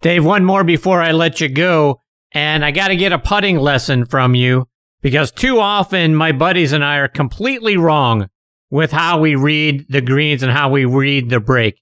Dave, 0.00 0.24
one 0.24 0.44
more 0.44 0.64
before 0.64 1.02
I 1.02 1.12
let 1.12 1.40
you 1.40 1.48
go. 1.48 2.00
And 2.32 2.64
I 2.64 2.70
got 2.70 2.88
to 2.88 2.96
get 2.96 3.12
a 3.12 3.18
putting 3.18 3.58
lesson 3.58 4.04
from 4.04 4.34
you 4.34 4.66
because 5.02 5.30
too 5.30 5.60
often 5.60 6.14
my 6.14 6.32
buddies 6.32 6.72
and 6.72 6.84
I 6.84 6.96
are 6.96 7.08
completely 7.08 7.76
wrong 7.76 8.28
with 8.70 8.92
how 8.92 9.20
we 9.20 9.34
read 9.34 9.86
the 9.88 10.00
greens 10.00 10.42
and 10.42 10.52
how 10.52 10.70
we 10.70 10.84
read 10.84 11.30
the 11.30 11.40
break. 11.40 11.80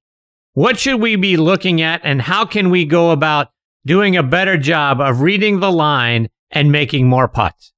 What 0.55 0.79
should 0.79 1.01
we 1.01 1.17
be 1.17 1.37
looking 1.37 1.83
at 1.83 2.01
and 2.05 2.23
how 2.23 2.45
can 2.47 2.71
we 2.71 2.85
go 2.85 3.11
about 3.11 3.49
doing 3.85 4.17
a 4.17 4.23
better 4.23 4.57
job 4.57 5.01
of 5.01 5.21
reading 5.21 5.59
the 5.59 5.73
line 5.73 6.29
and 6.49 6.71
making 6.71 7.09
more 7.09 7.27
putts? 7.27 7.73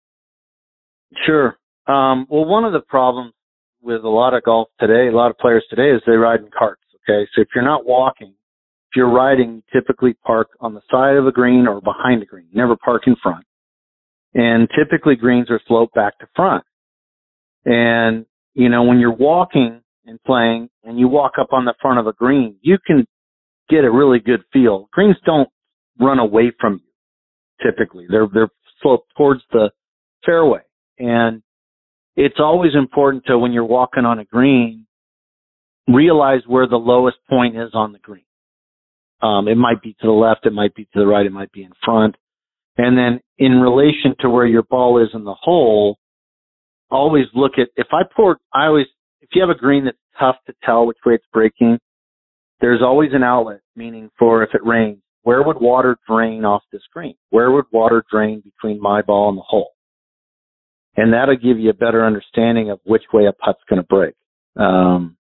Sure. 1.24 1.56
Um, 1.86 2.26
well, 2.28 2.44
one 2.44 2.64
of 2.64 2.74
the 2.74 2.80
problems 2.80 3.32
with 3.80 4.04
a 4.04 4.08
lot 4.10 4.34
of 4.34 4.42
golf 4.42 4.68
today, 4.78 5.08
a 5.08 5.16
lot 5.16 5.30
of 5.30 5.38
players 5.38 5.64
today, 5.70 5.90
is 5.90 6.02
they 6.06 6.16
ride 6.16 6.40
in 6.40 6.50
carts. 6.56 6.82
Okay, 7.08 7.26
so 7.34 7.40
if 7.40 7.48
you're 7.54 7.64
not 7.64 7.86
walking, 7.86 8.28
if 8.28 8.96
you're 8.96 9.10
riding, 9.10 9.54
you 9.54 9.62
typically 9.72 10.14
park 10.26 10.48
on 10.60 10.74
the 10.74 10.82
side 10.90 11.16
of 11.16 11.26
a 11.26 11.32
green 11.32 11.66
or 11.66 11.80
behind 11.80 12.22
a 12.22 12.26
green. 12.26 12.46
You 12.50 12.60
never 12.60 12.76
park 12.76 13.04
in 13.06 13.16
front. 13.22 13.46
And 14.34 14.68
typically 14.76 15.16
greens 15.16 15.50
are 15.50 15.60
sloped 15.66 15.94
back 15.94 16.18
to 16.18 16.26
front. 16.36 16.64
And, 17.64 18.26
you 18.52 18.68
know, 18.68 18.82
when 18.82 18.98
you're 18.98 19.14
walking 19.14 19.80
and 20.06 20.22
playing 20.24 20.68
and 20.84 20.98
you 20.98 21.08
walk 21.08 21.32
up 21.40 21.48
on 21.52 21.64
the 21.64 21.74
front 21.80 21.98
of 21.98 22.06
a 22.06 22.12
green, 22.12 22.56
you 22.62 22.78
can 22.86 23.06
get 23.68 23.84
a 23.84 23.90
really 23.90 24.18
good 24.18 24.42
feel. 24.52 24.88
Greens 24.92 25.16
don't 25.24 25.48
run 26.00 26.18
away 26.18 26.52
from 26.60 26.74
you 26.74 27.68
typically. 27.70 28.06
They're, 28.08 28.28
they're 28.32 28.50
sloped 28.82 29.12
towards 29.16 29.42
the 29.52 29.70
fairway. 30.24 30.60
And 30.98 31.42
it's 32.16 32.38
always 32.38 32.72
important 32.74 33.24
to 33.26 33.38
when 33.38 33.52
you're 33.52 33.64
walking 33.64 34.04
on 34.04 34.18
a 34.18 34.24
green, 34.24 34.86
realize 35.88 36.40
where 36.46 36.66
the 36.66 36.76
lowest 36.76 37.18
point 37.28 37.56
is 37.56 37.70
on 37.74 37.92
the 37.92 37.98
green. 37.98 38.22
Um, 39.22 39.48
it 39.48 39.56
might 39.56 39.82
be 39.82 39.92
to 40.00 40.06
the 40.06 40.12
left, 40.12 40.46
it 40.46 40.52
might 40.52 40.74
be 40.74 40.84
to 40.84 41.00
the 41.00 41.06
right, 41.06 41.24
it 41.24 41.32
might 41.32 41.52
be 41.52 41.62
in 41.62 41.72
front. 41.84 42.16
And 42.76 42.96
then 42.96 43.20
in 43.38 43.60
relation 43.60 44.14
to 44.20 44.28
where 44.28 44.46
your 44.46 44.62
ball 44.62 45.02
is 45.02 45.08
in 45.14 45.24
the 45.24 45.34
hole, 45.34 45.98
always 46.90 47.24
look 47.34 47.52
at, 47.58 47.68
if 47.76 47.88
I 47.92 48.02
pour, 48.14 48.38
I 48.52 48.66
always, 48.66 48.86
if 49.28 49.34
you 49.34 49.42
have 49.42 49.50
a 49.50 49.58
green 49.58 49.84
that's 49.86 49.96
tough 50.18 50.36
to 50.46 50.54
tell 50.64 50.86
which 50.86 50.98
way 51.04 51.14
it's 51.14 51.24
breaking, 51.32 51.78
there's 52.60 52.80
always 52.82 53.10
an 53.12 53.24
outlet, 53.24 53.60
meaning 53.74 54.08
for 54.18 54.42
if 54.44 54.50
it 54.54 54.64
rains, 54.64 54.98
where 55.22 55.42
would 55.42 55.60
water 55.60 55.96
drain 56.08 56.44
off 56.44 56.62
this 56.72 56.82
green? 56.92 57.14
Where 57.30 57.50
would 57.50 57.64
water 57.72 58.04
drain 58.10 58.40
between 58.44 58.80
my 58.80 59.02
ball 59.02 59.28
and 59.28 59.38
the 59.38 59.42
hole? 59.42 59.72
And 60.96 61.12
that'll 61.12 61.36
give 61.36 61.58
you 61.58 61.70
a 61.70 61.74
better 61.74 62.06
understanding 62.06 62.70
of 62.70 62.78
which 62.84 63.02
way 63.12 63.26
a 63.26 63.32
putt's 63.32 63.58
going 63.68 63.82
to 63.82 63.86
break. 63.86 64.14
Um, 64.56 65.16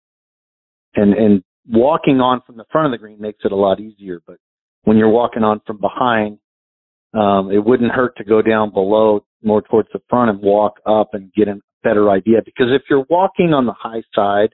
and, 0.95 1.13
and 1.13 1.43
walking 1.67 2.19
on 2.19 2.41
from 2.45 2.57
the 2.57 2.65
front 2.71 2.87
of 2.87 2.91
the 2.91 3.01
green 3.01 3.21
makes 3.21 3.39
it 3.45 3.53
a 3.53 3.55
lot 3.55 3.79
easier, 3.79 4.21
but 4.27 4.37
when 4.83 4.97
you're 4.97 5.09
walking 5.09 5.43
on 5.43 5.61
from 5.65 5.79
behind, 5.79 6.39
um, 7.13 7.51
it 7.51 7.63
wouldn't 7.63 7.91
hurt 7.91 8.17
to 8.17 8.25
go 8.25 8.41
down 8.41 8.73
below 8.73 9.25
more 9.41 9.61
towards 9.61 9.87
the 9.93 10.01
front 10.09 10.29
and 10.29 10.41
walk 10.41 10.73
up 10.85 11.13
and 11.13 11.31
get 11.33 11.47
a 11.47 11.59
better 11.83 12.09
idea. 12.09 12.37
Because 12.43 12.67
if 12.71 12.83
you're 12.89 13.05
walking 13.09 13.53
on 13.53 13.65
the 13.65 13.73
high 13.77 14.03
side, 14.15 14.53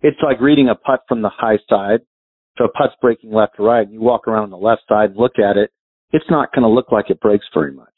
it's 0.00 0.18
like 0.22 0.40
reading 0.40 0.68
a 0.68 0.74
putt 0.74 1.00
from 1.08 1.22
the 1.22 1.30
high 1.30 1.58
side. 1.68 2.00
So 2.58 2.64
a 2.64 2.68
putt's 2.68 2.94
breaking 3.00 3.32
left 3.32 3.56
to 3.56 3.62
right 3.62 3.82
and 3.82 3.92
you 3.92 4.00
walk 4.00 4.28
around 4.28 4.50
the 4.50 4.56
left 4.56 4.82
side 4.88 5.10
and 5.10 5.18
look 5.18 5.38
at 5.38 5.56
it, 5.56 5.70
it's 6.10 6.24
not 6.28 6.52
going 6.52 6.62
to 6.62 6.68
look 6.68 6.92
like 6.92 7.08
it 7.08 7.20
breaks 7.20 7.46
very 7.54 7.72
much. 7.72 7.88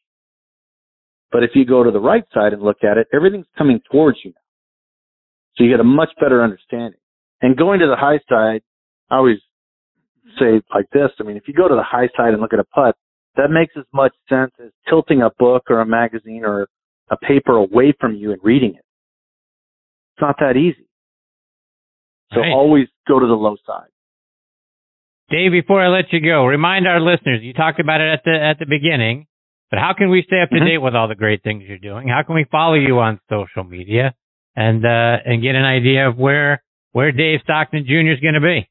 But 1.33 1.43
if 1.43 1.51
you 1.55 1.65
go 1.65 1.83
to 1.83 1.91
the 1.91 2.01
right 2.01 2.25
side 2.33 2.53
and 2.53 2.63
look 2.63 2.85
at 2.85 2.97
it, 2.97 3.09
everything's 3.13 3.47
coming 3.59 3.81
towards 3.91 4.19
you 4.25 4.31
now. 4.31 4.41
So 5.57 5.65
you 5.65 5.71
get 5.71 5.81
a 5.81 5.85
much 5.85 6.11
better 6.21 6.43
understanding. 6.43 7.01
And 7.43 7.57
going 7.57 7.81
to 7.81 7.87
the 7.87 7.97
high 7.97 8.21
side, 8.29 8.63
I 9.11 9.17
always 9.17 9.39
say 10.39 10.63
like 10.73 10.87
this. 10.93 11.11
I 11.19 11.25
mean, 11.25 11.37
if 11.37 11.49
you 11.49 11.55
go 11.55 11.69
to 11.69 11.75
the 11.75 11.83
high 11.83 12.09
side 12.17 12.33
and 12.33 12.41
look 12.41 12.53
at 12.53 12.61
a 12.61 12.65
putt, 12.65 12.97
that 13.37 13.51
makes 13.51 13.75
as 13.77 13.85
much 13.93 14.13
sense 14.29 14.53
as 14.65 14.71
tilting 14.89 15.23
a 15.23 15.31
book 15.39 15.65
or 15.71 15.81
a 15.81 15.87
magazine 15.87 16.45
or 16.45 16.69
a 17.15 17.27
paper 17.27 17.57
away 17.57 17.95
from 17.99 18.15
you 18.15 18.33
and 18.33 18.41
reading 18.43 18.71
it. 18.71 18.85
It's 20.15 20.21
not 20.21 20.37
that 20.41 20.57
easy. 20.57 20.87
So 22.33 22.41
right. 22.41 22.53
always 22.53 22.87
go 23.07 23.19
to 23.21 23.27
the 23.27 23.35
low 23.35 23.57
side. 23.67 23.89
Dave, 25.31 25.53
before 25.53 25.83
I 25.83 25.89
let 25.89 26.13
you 26.13 26.21
go, 26.21 26.45
remind 26.45 26.87
our 26.87 27.01
listeners, 27.01 27.41
you 27.43 27.53
talked 27.53 27.81
about 27.81 28.01
it 28.01 28.13
at 28.13 28.21
the 28.25 28.33
at 28.33 28.59
the 28.59 28.67
beginning, 28.67 29.27
but 29.71 29.79
how 29.79 29.95
can 29.97 30.11
we 30.11 30.23
stay 30.27 30.43
up 30.43 30.51
to 30.51 30.57
mm-hmm. 30.57 30.67
date 30.67 30.79
with 30.79 30.95
all 30.95 31.09
the 31.09 31.15
great 31.15 31.43
things 31.43 31.65
you're 31.67 31.79
doing? 31.79 32.09
How 32.09 32.23
can 32.23 32.35
we 32.35 32.45
follow 32.51 32.75
you 32.75 32.99
on 32.99 33.21
social 33.31 33.65
media 33.65 34.15
and 34.55 34.85
uh 34.85 35.17
and 35.25 35.43
get 35.43 35.55
an 35.55 35.65
idea 35.65 36.09
of 36.09 36.17
where 36.17 36.63
where 36.95 37.11
Dave 37.11 37.41
Stockton 37.43 37.85
Jr. 37.87 38.13
is 38.13 38.21
going 38.21 38.35
to 38.35 38.41
be. 38.41 38.69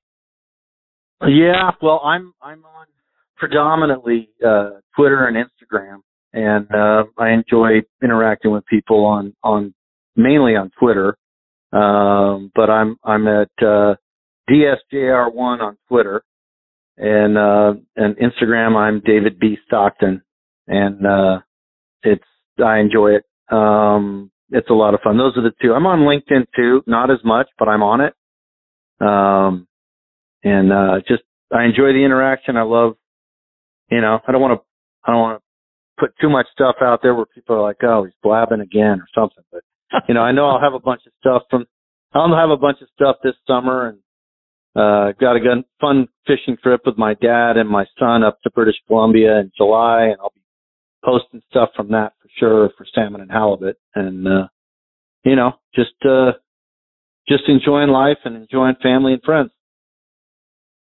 Yeah, 1.27 1.71
well, 1.81 2.01
I'm 2.03 2.33
I'm 2.41 2.63
on 2.65 2.87
predominantly 3.35 4.29
uh, 4.45 4.79
Twitter 4.95 5.27
and 5.27 5.35
Instagram, 5.35 5.99
and 6.33 6.73
uh, 6.73 7.05
I 7.17 7.29
enjoy 7.29 7.81
interacting 8.03 8.51
with 8.51 8.65
people 8.65 9.05
on 9.05 9.35
on 9.43 9.73
mainly 10.15 10.55
on 10.55 10.71
Twitter. 10.79 11.17
Um, 11.71 12.51
but 12.53 12.69
I'm 12.69 12.97
I'm 13.03 13.27
at 13.27 13.49
uh, 13.61 13.95
DSJR1 14.49 15.61
on 15.61 15.77
Twitter, 15.87 16.23
and 16.97 17.37
uh, 17.37 17.73
and 17.95 18.15
Instagram 18.17 18.75
I'm 18.75 18.99
David 18.99 19.39
B 19.39 19.57
Stockton, 19.65 20.21
and 20.67 21.05
uh, 21.05 21.39
it's 22.03 22.23
I 22.63 22.79
enjoy 22.79 23.15
it. 23.15 23.25
Um, 23.55 24.31
it's 24.49 24.69
a 24.69 24.73
lot 24.73 24.93
of 24.93 25.01
fun. 25.01 25.17
Those 25.17 25.35
are 25.37 25.41
the 25.41 25.53
two. 25.61 25.73
I'm 25.73 25.87
on 25.87 26.01
LinkedIn 26.01 26.45
too, 26.55 26.83
not 26.85 27.09
as 27.09 27.17
much, 27.23 27.47
but 27.57 27.67
I'm 27.67 27.81
on 27.81 28.01
it. 28.01 28.13
Um, 29.01 29.67
and, 30.43 30.71
uh, 30.71 30.99
just, 31.07 31.23
I 31.51 31.65
enjoy 31.65 31.93
the 31.93 32.03
interaction. 32.03 32.55
I 32.55 32.61
love, 32.61 32.95
you 33.89 34.01
know, 34.01 34.19
I 34.27 34.31
don't 34.31 34.41
want 34.41 34.59
to, 34.59 34.65
I 35.05 35.11
don't 35.11 35.21
want 35.21 35.39
to 35.39 35.42
put 35.99 36.13
too 36.19 36.29
much 36.29 36.47
stuff 36.51 36.75
out 36.81 36.99
there 37.01 37.15
where 37.15 37.25
people 37.25 37.55
are 37.55 37.61
like, 37.61 37.77
oh, 37.83 38.03
he's 38.03 38.13
blabbing 38.23 38.61
again 38.61 38.99
or 38.99 39.07
something. 39.13 39.43
But, 39.51 39.63
you 40.07 40.13
know, 40.13 40.21
I 40.21 40.31
know 40.31 40.47
I'll 40.47 40.61
have 40.61 40.73
a 40.73 40.79
bunch 40.79 41.01
of 41.05 41.13
stuff 41.19 41.43
from, 41.49 41.65
I'll 42.13 42.35
have 42.35 42.49
a 42.49 42.57
bunch 42.57 42.79
of 42.81 42.87
stuff 42.93 43.17
this 43.23 43.35
summer 43.47 43.89
and, 43.89 43.99
uh, 44.75 45.13
got 45.19 45.35
a 45.35 45.39
good, 45.39 45.63
fun 45.79 46.07
fishing 46.25 46.57
trip 46.61 46.81
with 46.85 46.97
my 46.97 47.13
dad 47.13 47.57
and 47.57 47.69
my 47.69 47.85
son 47.99 48.23
up 48.23 48.41
to 48.41 48.49
British 48.51 48.75
Columbia 48.87 49.39
in 49.39 49.51
July 49.55 50.05
and 50.05 50.17
I'll 50.19 50.31
be 50.33 50.41
posting 51.03 51.41
stuff 51.49 51.69
from 51.75 51.89
that 51.89 52.13
for 52.21 52.29
sure 52.39 52.69
for 52.77 52.85
salmon 52.93 53.21
and 53.21 53.31
halibut 53.31 53.77
and 53.95 54.27
uh 54.27 54.47
you 55.23 55.35
know 55.35 55.51
just 55.75 55.93
uh 56.09 56.31
just 57.27 57.43
enjoying 57.47 57.89
life 57.89 58.17
and 58.25 58.35
enjoying 58.35 58.75
family 58.81 59.13
and 59.13 59.23
friends 59.23 59.51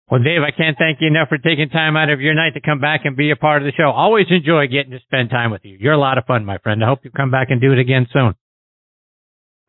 well 0.09 0.21
dave 0.21 0.41
i 0.41 0.51
can't 0.51 0.77
thank 0.77 0.99
you 1.01 1.07
enough 1.07 1.29
for 1.29 1.37
taking 1.37 1.69
time 1.69 1.95
out 1.95 2.09
of 2.09 2.21
your 2.21 2.33
night 2.33 2.53
to 2.53 2.61
come 2.61 2.79
back 2.79 3.01
and 3.05 3.15
be 3.15 3.31
a 3.31 3.35
part 3.35 3.61
of 3.61 3.65
the 3.65 3.71
show 3.71 3.89
always 3.89 4.25
enjoy 4.29 4.67
getting 4.67 4.91
to 4.91 4.99
spend 5.01 5.29
time 5.29 5.51
with 5.51 5.61
you 5.63 5.77
you're 5.79 5.93
a 5.93 5.97
lot 5.97 6.17
of 6.17 6.25
fun 6.25 6.45
my 6.45 6.57
friend 6.59 6.83
i 6.83 6.87
hope 6.87 6.99
you 7.03 7.11
come 7.11 7.31
back 7.31 7.47
and 7.49 7.61
do 7.61 7.71
it 7.71 7.79
again 7.79 8.07
soon 8.11 8.33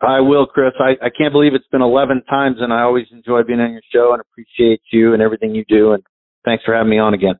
I 0.00 0.20
will, 0.20 0.46
Chris. 0.46 0.72
I, 0.78 1.06
I 1.06 1.08
can't 1.08 1.32
believe 1.32 1.54
it's 1.54 1.66
been 1.68 1.80
11 1.80 2.24
times, 2.28 2.56
and 2.60 2.72
I 2.72 2.82
always 2.82 3.06
enjoy 3.10 3.42
being 3.42 3.60
on 3.60 3.72
your 3.72 3.82
show 3.92 4.12
and 4.12 4.20
appreciate 4.20 4.82
you 4.92 5.14
and 5.14 5.22
everything 5.22 5.54
you 5.54 5.64
do. 5.66 5.92
And 5.92 6.02
thanks 6.44 6.64
for 6.64 6.74
having 6.74 6.90
me 6.90 6.98
on 6.98 7.14
again. 7.14 7.36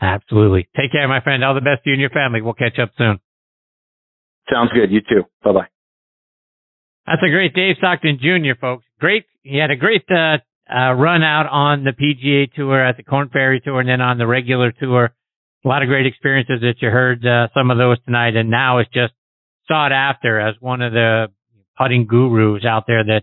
Absolutely. 0.00 0.68
Take 0.76 0.92
care, 0.92 1.06
my 1.08 1.20
friend. 1.22 1.42
All 1.44 1.54
the 1.54 1.60
best 1.60 1.84
to 1.84 1.90
you 1.90 1.94
and 1.94 2.00
your 2.00 2.10
family. 2.10 2.42
We'll 2.42 2.54
catch 2.54 2.78
up 2.78 2.90
soon. 2.98 3.20
Sounds 4.52 4.70
good. 4.72 4.90
You 4.90 5.00
too. 5.00 5.24
Bye 5.42 5.52
bye. 5.52 5.68
That's 7.06 7.22
a 7.22 7.30
great 7.30 7.54
Dave 7.54 7.76
Stockton 7.78 8.18
Jr., 8.20 8.58
folks. 8.60 8.84
Great. 8.98 9.24
He 9.42 9.58
had 9.58 9.70
a 9.70 9.76
great 9.76 10.04
uh, 10.10 10.38
uh, 10.70 10.92
run 10.92 11.22
out 11.22 11.46
on 11.50 11.84
the 11.84 11.92
PGA 11.92 12.52
Tour, 12.52 12.84
at 12.84 12.96
the 12.96 13.02
Korn 13.02 13.28
Ferry 13.32 13.60
Tour, 13.60 13.80
and 13.80 13.88
then 13.88 14.00
on 14.00 14.18
the 14.18 14.26
regular 14.26 14.72
tour. 14.72 15.14
A 15.64 15.68
lot 15.68 15.82
of 15.82 15.88
great 15.88 16.06
experiences 16.06 16.60
that 16.60 16.74
you 16.80 16.90
heard 16.90 17.24
uh, 17.26 17.48
some 17.54 17.70
of 17.70 17.78
those 17.78 17.96
tonight, 18.04 18.36
and 18.36 18.50
now 18.50 18.80
is 18.80 18.86
just 18.92 19.14
sought 19.66 19.92
after 19.92 20.38
as 20.40 20.54
one 20.60 20.82
of 20.82 20.92
the 20.92 21.28
putting 21.78 22.06
gurus 22.06 22.64
out 22.64 22.84
there 22.86 23.02
that 23.02 23.22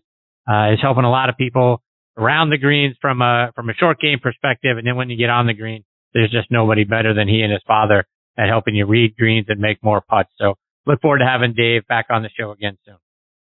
uh, 0.51 0.73
is 0.73 0.80
helping 0.82 1.04
a 1.04 1.12
lot 1.12 1.30
of 1.30 1.38
people 1.38 1.82
around 2.17 2.49
the 2.49 2.58
greens 2.58 2.95
from 2.99 3.21
a 3.21 3.51
from 3.56 3.69
a 3.69 3.73
short 3.73 3.99
game 3.99 4.19
perspective, 4.21 4.77
and 4.77 4.86
then 4.86 4.95
when 4.95 5.10
you 5.10 5.17
get 5.17 5.30
on 5.30 5.47
the 5.47 5.54
green, 5.54 5.84
there's 6.13 6.32
just 6.32 6.51
nobody 6.51 6.84
better 6.84 7.13
than 7.13 7.27
he 7.27 7.41
and 7.41 7.51
his 7.51 7.62
father 7.65 8.06
at 8.38 8.49
helping 8.49 8.75
you 8.75 8.86
read 8.86 9.15
greens 9.17 9.45
and 9.49 9.60
make 9.60 9.84
more 9.84 10.01
putts. 10.01 10.30
So 10.38 10.56
look 10.86 11.01
forward 11.01 11.19
to 11.19 11.25
having 11.25 11.54
Dave 11.54 11.88
back 11.88 12.08
on 12.10 12.23
the 12.23 12.30
show 12.30 12.51
again 12.51 12.77
soon. 12.86 12.97